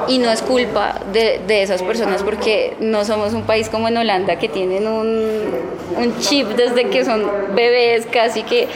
Y 0.09 0.19
no 0.19 0.31
es 0.31 0.43
culpa 0.43 1.01
de, 1.13 1.41
de, 1.47 1.63
esas 1.63 1.83
personas 1.83 2.23
porque 2.23 2.77
no 2.81 3.05
somos 3.05 3.35
un 3.35 3.43
país 3.43 3.69
como 3.69 3.89
en 3.89 3.97
Holanda 3.97 4.39
que 4.39 4.49
tienen 4.49 4.87
un, 4.87 5.51
un 5.97 6.19
chip 6.21 6.49
desde 6.49 6.89
que 6.89 7.05
son 7.05 7.31
bebés 7.55 8.07
casi 8.07 8.43
que 8.43 8.69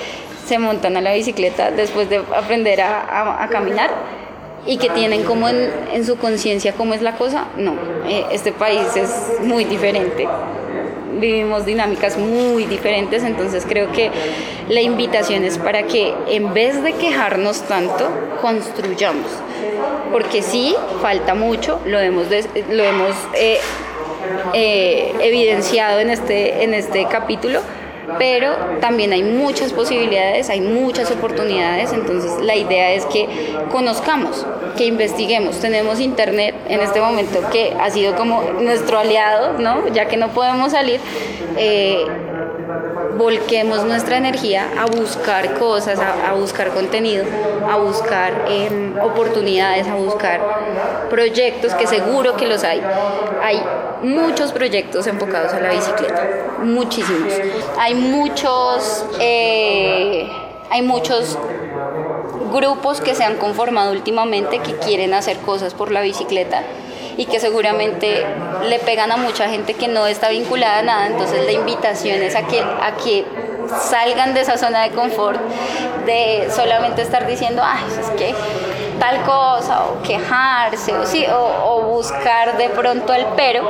se 0.47 0.59
montan 0.59 0.97
a 0.97 1.01
la 1.01 1.15
bicicleta 1.15 1.71
después 1.71 2.11
de 2.11 2.19
aprender 2.37 2.81
a, 2.81 3.43
a, 3.43 3.49
caminar 3.49 3.91
y 4.67 4.77
que 4.77 4.91
tienen 4.91 5.23
como 5.25 5.49
en, 5.49 5.71
en 5.93 6.05
su 6.05 6.17
conciencia 6.17 6.73
cómo 6.75 6.95
es 6.95 7.03
la 7.03 7.17
cosa. 7.17 7.47
No, 7.57 7.75
eh, 8.07 8.27
este 8.33 8.53
país 8.53 8.97
es 8.97 9.41
muy 9.41 9.65
diferente 9.65 10.27
vivimos 11.23 11.65
dinámicas 11.65 12.19
muy 12.19 12.67
diferentes, 12.67 13.23
entonces 13.23 13.65
creo 13.67 13.93
que 13.93 14.11
la 14.69 14.83
invitación 14.83 15.45
es 15.45 15.57
para 15.57 15.85
que 15.85 16.13
en 16.29 16.53
vez 16.53 16.83
de 16.83 16.93
quejarnos 16.95 17.63
tanto, 17.63 18.11
construyamos, 18.43 19.29
porque 20.11 20.43
sí, 20.43 20.75
falta 21.01 21.35
mucho, 21.35 21.81
lo 21.87 22.01
hemos, 22.01 22.27
lo 22.71 22.83
hemos 22.83 23.15
eh, 23.35 23.61
eh, 24.53 25.13
evidenciado 25.21 26.01
en 26.01 26.11
este, 26.11 26.65
en 26.65 26.75
este 26.75 27.07
capítulo, 27.07 27.61
pero 28.19 28.55
también 28.81 29.13
hay 29.13 29.23
muchas 29.23 29.73
posibilidades, 29.73 30.51
hay 30.51 30.61
muchas 30.61 31.11
oportunidades, 31.11 31.93
entonces 31.93 32.33
la 32.41 32.57
idea 32.57 32.93
es 32.93 33.07
que 33.07 33.29
conozcamos, 33.71 34.47
que 34.77 34.87
investiguemos. 34.87 35.61
Tenemos 35.61 36.01
internet 36.01 36.55
en 36.69 36.81
este 36.81 37.01
momento 37.01 37.41
que 37.51 37.75
ha 37.79 37.91
sido 37.91 38.15
como 38.17 38.43
nuestro 38.61 38.99
aliado, 38.99 39.59
¿no? 39.59 39.89
Ya 39.89 40.07
que 40.07 40.17
no 40.17 40.29
podemos 40.29 40.73
salir. 40.73 41.01
Eh, 41.57 42.05
volquemos 43.17 43.85
nuestra 43.85 44.17
energía 44.17 44.69
a 44.79 44.87
buscar 44.87 45.59
cosas, 45.59 45.99
a, 46.01 46.33
buscar 46.35 46.71
contenido, 46.71 47.25
a 47.69 47.77
buscar 47.77 48.47
em, 48.49 48.99
oportunidades, 49.01 49.87
a 49.87 49.95
buscar 49.95 50.41
proyectos 51.11 51.75
que 51.75 51.87
seguro 51.87 52.37
que 52.37 52.47
los 52.47 52.65
hay. 52.65 52.83
Hay 53.43 53.63
muchos 54.03 54.53
proyectos 54.53 55.07
enfocados 55.07 55.53
a 55.53 55.61
la 55.61 55.71
bicicleta, 55.71 56.29
muchísimos. 56.63 57.33
Hay 57.79 57.95
muchos, 57.95 59.05
eh, 59.21 60.29
hay 60.71 60.83
muchos 60.83 61.39
grupos 62.53 63.01
que 63.01 63.15
se 63.15 63.25
han 63.25 63.37
conformado 63.37 63.93
últimamente 63.93 64.59
que 64.59 64.77
quieren 64.77 65.15
hacer 65.15 65.39
cosas 65.39 65.75
por 65.75 65.91
la 65.91 66.03
bicicleta 66.03 66.63
y 67.17 67.27
que 67.27 67.41
seguramente 67.41 68.25
le 68.65 68.79
pegan 68.79 69.13
a 69.13 69.17
mucha 69.17 69.49
gente 69.49 69.75
que 69.75 69.89
no 69.89 70.07
está 70.07 70.29
vinculada 70.29 70.79
a 70.79 70.83
nada. 70.83 71.07
Entonces 71.07 71.45
la 71.45 71.53
invitación 71.53 72.23
es 72.23 72.35
a 72.35 72.47
que, 72.47 72.61
a 72.61 72.97
que 73.03 73.25
salgan 73.81 74.35
de 74.35 74.41
esa 74.41 74.59
zona 74.59 74.83
de 74.83 74.91
confort, 74.91 75.41
de 76.07 76.49
solamente 76.55 77.03
estar 77.03 77.27
diciendo, 77.27 77.63
ay, 77.65 77.85
es 78.01 78.11
que 78.11 78.35
tal 78.99 79.23
cosa 79.23 79.85
o 79.85 80.03
quejarse 80.03 80.93
o, 80.93 81.07
sí, 81.07 81.27
o, 81.29 81.83
buscar 81.93 82.57
de 82.57 82.69
pronto 82.71 83.13
el 83.13 83.27
pero 83.37 83.69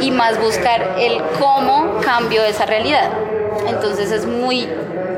y 0.00 0.10
más 0.10 0.38
buscar 0.40 0.96
el 0.98 1.20
cómo 1.40 2.00
cambio 2.00 2.44
esa 2.44 2.66
realidad. 2.66 3.10
Entonces 3.68 4.12
es 4.12 4.26
muy 4.26 4.68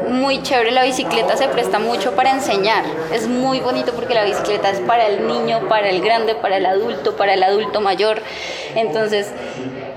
muy 0.09 0.43
chévere, 0.43 0.71
la 0.71 0.85
bicicleta 0.85 1.37
se 1.37 1.49
presta 1.49 1.79
mucho 1.79 2.15
para 2.15 2.31
enseñar. 2.31 2.85
Es 3.13 3.27
muy 3.27 3.61
bonito 3.61 3.93
porque 3.93 4.15
la 4.15 4.25
bicicleta 4.25 4.71
es 4.71 4.81
para 4.81 5.07
el 5.07 5.27
niño, 5.27 5.69
para 5.69 5.89
el 5.91 6.01
grande, 6.01 6.35
para 6.35 6.57
el 6.57 6.67
adulto, 6.67 7.17
para 7.17 7.35
el 7.35 7.43
adulto 7.43 7.81
mayor. 7.81 8.23
Entonces, 8.75 9.29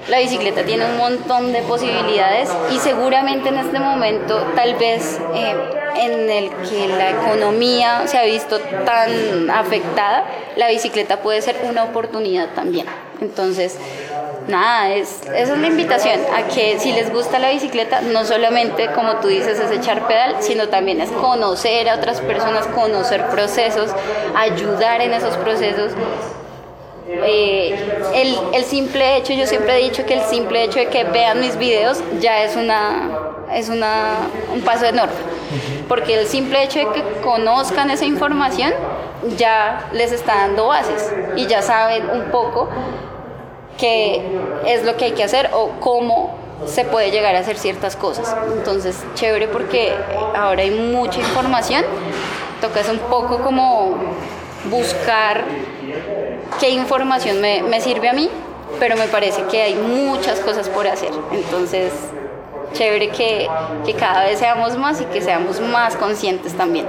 la 0.09 0.19
bicicleta 0.19 0.63
tiene 0.63 0.85
un 0.85 0.97
montón 0.97 1.53
de 1.53 1.61
posibilidades 1.61 2.49
y 2.73 2.79
seguramente 2.79 3.49
en 3.49 3.57
este 3.57 3.79
momento, 3.79 4.43
tal 4.55 4.75
vez 4.75 5.19
eh, 5.35 5.55
en 5.95 6.29
el 6.29 6.49
que 6.67 6.87
la 6.87 7.11
economía 7.11 8.07
se 8.07 8.17
ha 8.17 8.23
visto 8.23 8.59
tan 8.59 9.49
afectada, 9.49 10.25
la 10.55 10.69
bicicleta 10.69 11.21
puede 11.21 11.41
ser 11.41 11.57
una 11.63 11.83
oportunidad 11.83 12.49
también. 12.55 12.87
Entonces, 13.21 13.77
nada, 14.47 14.89
es, 14.89 15.21
esa 15.33 15.53
es 15.53 15.59
la 15.59 15.67
invitación 15.67 16.19
a 16.35 16.47
que 16.47 16.79
si 16.79 16.91
les 16.91 17.11
gusta 17.11 17.39
la 17.39 17.49
bicicleta, 17.49 18.01
no 18.01 18.25
solamente 18.25 18.87
como 18.93 19.17
tú 19.17 19.27
dices 19.27 19.59
es 19.59 19.71
echar 19.71 20.07
pedal, 20.07 20.37
sino 20.39 20.69
también 20.69 21.01
es 21.01 21.11
conocer 21.11 21.89
a 21.89 21.95
otras 21.95 22.21
personas, 22.21 22.65
conocer 22.67 23.27
procesos, 23.27 23.91
ayudar 24.35 25.01
en 25.01 25.13
esos 25.13 25.37
procesos. 25.37 25.91
Eh, 27.07 27.75
el, 28.13 28.37
el, 28.53 28.63
simple 28.63 29.17
hecho, 29.17 29.33
yo 29.33 29.45
siempre 29.45 29.77
he 29.77 29.83
dicho 29.83 30.05
que 30.05 30.13
el 30.13 30.21
simple 30.21 30.63
hecho 30.63 30.79
de 30.79 30.87
que 30.87 31.03
vean 31.03 31.41
mis 31.41 31.57
videos 31.57 32.01
ya 32.19 32.43
es, 32.43 32.55
una, 32.55 33.09
es 33.53 33.69
una, 33.69 34.17
un 34.53 34.61
paso 34.61 34.85
enorme, 34.85 35.13
porque 35.89 36.19
el 36.19 36.27
simple 36.27 36.63
hecho 36.63 36.79
de 36.79 36.87
que 36.93 37.03
conozcan 37.21 37.91
esa 37.91 38.05
información 38.05 38.73
ya 39.37 39.89
les 39.91 40.11
está 40.11 40.35
dando 40.35 40.67
bases 40.67 41.13
y 41.35 41.47
ya 41.47 41.61
saben 41.61 42.09
un 42.09 42.31
poco 42.31 42.69
qué 43.81 44.21
es 44.67 44.83
lo 44.83 44.95
que 44.95 45.05
hay 45.05 45.11
que 45.13 45.23
hacer 45.23 45.49
o 45.53 45.71
cómo 45.79 46.35
se 46.67 46.85
puede 46.85 47.09
llegar 47.09 47.35
a 47.35 47.39
hacer 47.39 47.57
ciertas 47.57 47.95
cosas. 47.95 48.33
Entonces, 48.55 48.95
chévere 49.15 49.47
porque 49.47 49.91
ahora 50.35 50.61
hay 50.61 50.69
mucha 50.71 51.19
información, 51.19 51.83
tocas 52.61 52.87
un 52.89 52.99
poco 52.99 53.39
como 53.39 53.95
buscar 54.69 55.43
qué 56.59 56.69
información 56.69 57.41
me, 57.41 57.63
me 57.63 57.81
sirve 57.81 58.07
a 58.07 58.13
mí, 58.13 58.29
pero 58.79 58.95
me 58.95 59.07
parece 59.07 59.43
que 59.45 59.63
hay 59.63 59.73
muchas 59.73 60.39
cosas 60.41 60.69
por 60.69 60.85
hacer. 60.85 61.09
Entonces, 61.31 61.91
chévere 62.73 63.09
que, 63.09 63.49
que 63.83 63.93
cada 63.95 64.25
vez 64.25 64.37
seamos 64.37 64.77
más 64.77 65.01
y 65.01 65.05
que 65.05 65.21
seamos 65.21 65.59
más 65.59 65.95
conscientes 65.95 66.53
también. 66.53 66.85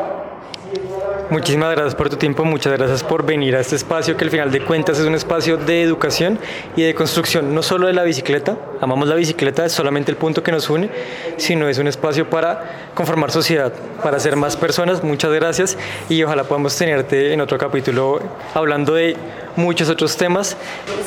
Muchísimas 1.33 1.71
gracias 1.71 1.95
por 1.95 2.11
tu 2.11 2.19
tiempo, 2.19 2.45
muchas 2.45 2.75
gracias 2.75 3.03
por 3.03 3.25
venir 3.25 3.57
a 3.57 3.61
este 3.61 3.75
espacio 3.75 4.19
que 4.19 4.25
al 4.25 4.31
final 4.31 4.53
de 4.53 4.63
cuentas 4.63 4.99
es 4.99 5.07
un 5.07 5.15
espacio 5.15 5.57
de 5.57 5.81
educación 5.81 6.39
y 6.77 6.83
de 6.83 6.95
construcción, 6.95 7.55
no 7.55 7.63
solo 7.63 7.87
de 7.87 7.95
la 7.95 8.03
bicicleta, 8.03 8.59
amamos 8.83 9.09
la 9.09 9.15
bicicleta, 9.15 9.65
es 9.65 9.73
solamente 9.73 10.11
el 10.11 10.19
punto 10.19 10.43
que 10.43 10.53
nos 10.53 10.69
une, 10.69 10.91
sino 11.39 11.71
es 11.71 11.79
un 11.79 11.89
espacio 11.89 12.29
para 12.29 12.91
conformar 12.95 13.31
sociedad, 13.31 13.73
para 14.03 14.21
ser 14.21 14.37
más 14.37 14.59
personas. 14.59 15.03
Muchas 15.03 15.33
gracias 15.33 15.79
y 16.11 16.23
ojalá 16.23 16.45
podamos 16.45 16.77
tenerte 16.77 17.33
en 17.33 17.41
otro 17.41 17.57
capítulo 17.57 18.21
hablando 18.53 18.93
de 18.93 19.17
muchos 19.57 19.89
otros 19.89 20.15
temas. 20.19 20.55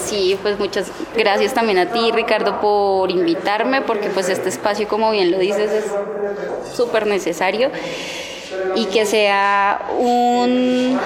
Sí, 0.08 0.40
pues 0.42 0.58
muchas 0.58 0.88
gracias 1.16 1.54
también 1.54 1.78
a 1.78 1.92
ti, 1.92 2.12
Ricardo, 2.12 2.60
por 2.62 3.12
invitarme, 3.12 3.84
porque 3.84 4.10
pues 4.10 4.30
este 4.30 4.50
espacio, 4.50 4.88
como 4.88 5.12
bien 5.12 5.30
lo 5.30 5.38
dices, 5.38 5.72
es 5.72 5.86
súper 6.76 7.06
necesario 7.06 7.70
y 8.76 8.86
que 8.86 9.06
sea 9.06 9.88
un, 9.98 11.00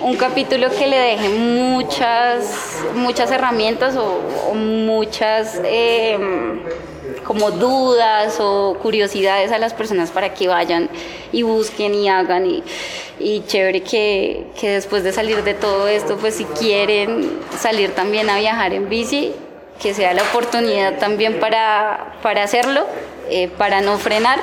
un 0.00 0.16
capítulo 0.16 0.70
que 0.70 0.86
le 0.86 0.98
deje 0.98 1.28
muchas, 1.28 2.84
muchas 2.94 3.30
herramientas 3.30 3.96
o, 3.96 4.54
muchas 4.54 5.60
em, 5.64 6.60
como 7.24 7.50
dudas 7.50 8.38
o 8.40 8.76
curiosidades 8.82 9.52
a 9.52 9.58
las 9.58 9.74
personas 9.74 10.10
para 10.10 10.34
que 10.34 10.48
vayan 10.48 10.88
y 11.32 11.42
busquen 11.42 11.94
y 11.94 12.08
hagan. 12.08 12.46
Y, 12.46 12.62
y 13.18 13.44
chévere 13.46 13.82
que, 13.82 14.46
que, 14.58 14.70
después 14.70 15.04
de 15.04 15.12
salir 15.12 15.42
de 15.44 15.54
todo 15.54 15.86
esto, 15.88 16.16
pues 16.16 16.34
si 16.34 16.44
quieren 16.44 17.38
salir 17.58 17.94
también 17.94 18.28
a 18.28 18.38
viajar 18.38 18.72
en 18.72 18.88
bici, 18.88 19.32
que 19.80 19.94
sea 19.94 20.12
la 20.14 20.22
oportunidad 20.22 20.98
también 20.98 21.40
para, 21.40 22.14
para 22.22 22.42
hacerlo, 22.42 22.84
eh, 23.30 23.48
para 23.56 23.80
no 23.80 23.98
frenar. 23.98 24.40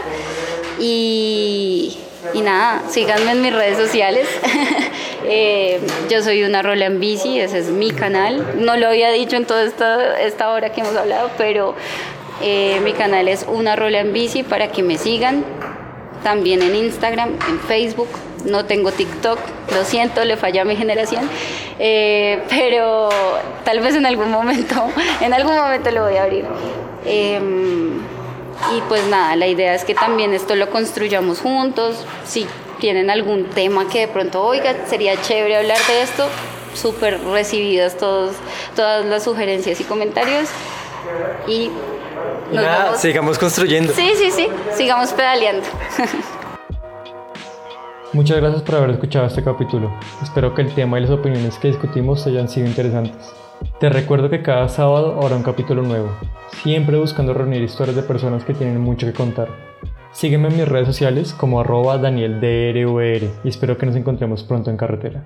Y 0.79 1.97
y 2.33 2.41
nada, 2.41 2.83
síganme 2.89 3.31
en 3.31 3.41
mis 3.41 3.53
redes 3.53 3.77
sociales. 3.77 4.27
Eh, 5.31 5.81
yo 6.09 6.23
soy 6.23 6.43
una 6.43 6.63
rola 6.63 6.85
en 6.85 6.99
bici, 6.99 7.39
ese 7.39 7.59
es 7.59 7.67
mi 7.67 7.91
canal. 7.91 8.55
No 8.55 8.77
lo 8.77 8.87
había 8.87 9.11
dicho 9.11 9.35
en 9.35 9.45
toda 9.45 9.63
esta, 9.63 10.19
esta 10.21 10.49
hora 10.49 10.71
que 10.71 10.81
hemos 10.81 10.95
hablado, 10.95 11.29
pero 11.37 11.75
eh, 12.41 12.79
mi 12.83 12.93
canal 12.93 13.27
es 13.27 13.45
una 13.47 13.75
rola 13.75 13.99
en 13.99 14.13
bici 14.13 14.43
para 14.43 14.69
que 14.69 14.81
me 14.81 14.97
sigan. 14.97 15.43
También 16.23 16.63
en 16.63 16.73
Instagram, 16.73 17.37
en 17.47 17.59
Facebook. 17.59 18.07
No 18.45 18.65
tengo 18.65 18.91
TikTok, 18.91 19.37
lo 19.75 19.83
siento, 19.83 20.23
le 20.23 20.37
falla 20.37 20.61
a 20.61 20.65
mi 20.65 20.77
generación. 20.77 21.29
Eh, 21.77 22.41
pero 22.49 23.09
tal 23.65 23.81
vez 23.81 23.95
en 23.95 24.05
algún 24.05 24.31
momento, 24.31 24.87
en 25.21 25.33
algún 25.33 25.57
momento 25.57 25.91
lo 25.91 26.05
voy 26.05 26.15
a 26.15 26.23
abrir. 26.23 26.45
Y 28.75 28.81
pues 28.81 29.05
nada, 29.07 29.35
la 29.35 29.47
idea 29.47 29.73
es 29.73 29.83
que 29.83 29.95
también 29.95 30.33
esto 30.33 30.55
lo 30.55 30.69
construyamos 30.69 31.39
juntos. 31.39 32.05
Si 32.25 32.45
tienen 32.79 33.09
algún 33.09 33.45
tema 33.45 33.87
que 33.89 34.01
de 34.01 34.07
pronto, 34.07 34.43
oiga, 34.43 34.75
sería 34.87 35.19
chévere 35.21 35.57
hablar 35.57 35.77
de 35.87 36.01
esto, 36.01 36.27
súper 36.73 37.19
recibidas 37.21 37.97
todos, 37.97 38.35
todas 38.75 39.05
las 39.05 39.23
sugerencias 39.23 39.79
y 39.81 39.83
comentarios. 39.83 40.49
Y 41.47 41.71
nada, 42.51 42.95
sigamos 42.95 43.39
construyendo. 43.39 43.93
Sí, 43.93 44.11
sí, 44.15 44.31
sí, 44.31 44.47
sigamos 44.75 45.11
pedaleando. 45.13 45.65
Muchas 48.13 48.37
gracias 48.37 48.63
por 48.63 48.75
haber 48.75 48.89
escuchado 48.91 49.27
este 49.27 49.43
capítulo. 49.43 49.93
Espero 50.23 50.55
que 50.55 50.63
el 50.63 50.73
tema 50.73 50.97
y 50.97 51.01
las 51.03 51.11
opiniones 51.11 51.57
que 51.59 51.67
discutimos 51.67 52.25
hayan 52.25 52.49
sido 52.49 52.65
interesantes. 52.65 53.31
Te 53.79 53.89
recuerdo 53.89 54.29
que 54.29 54.41
cada 54.41 54.67
sábado 54.69 55.19
habrá 55.21 55.35
un 55.35 55.43
capítulo 55.43 55.81
nuevo, 55.81 56.09
siempre 56.63 56.97
buscando 56.97 57.33
reunir 57.33 57.61
historias 57.61 57.95
de 57.95 58.03
personas 58.03 58.43
que 58.43 58.53
tienen 58.53 58.79
mucho 58.79 59.05
que 59.05 59.13
contar. 59.13 59.49
Sígueme 60.11 60.49
en 60.49 60.57
mis 60.57 60.67
redes 60.67 60.87
sociales 60.87 61.33
como 61.33 61.59
arroba 61.59 61.97
DanielDRVR 61.97 63.29
y 63.43 63.47
espero 63.47 63.77
que 63.77 63.85
nos 63.85 63.95
encontremos 63.95 64.43
pronto 64.43 64.69
en 64.69 64.77
carretera. 64.77 65.23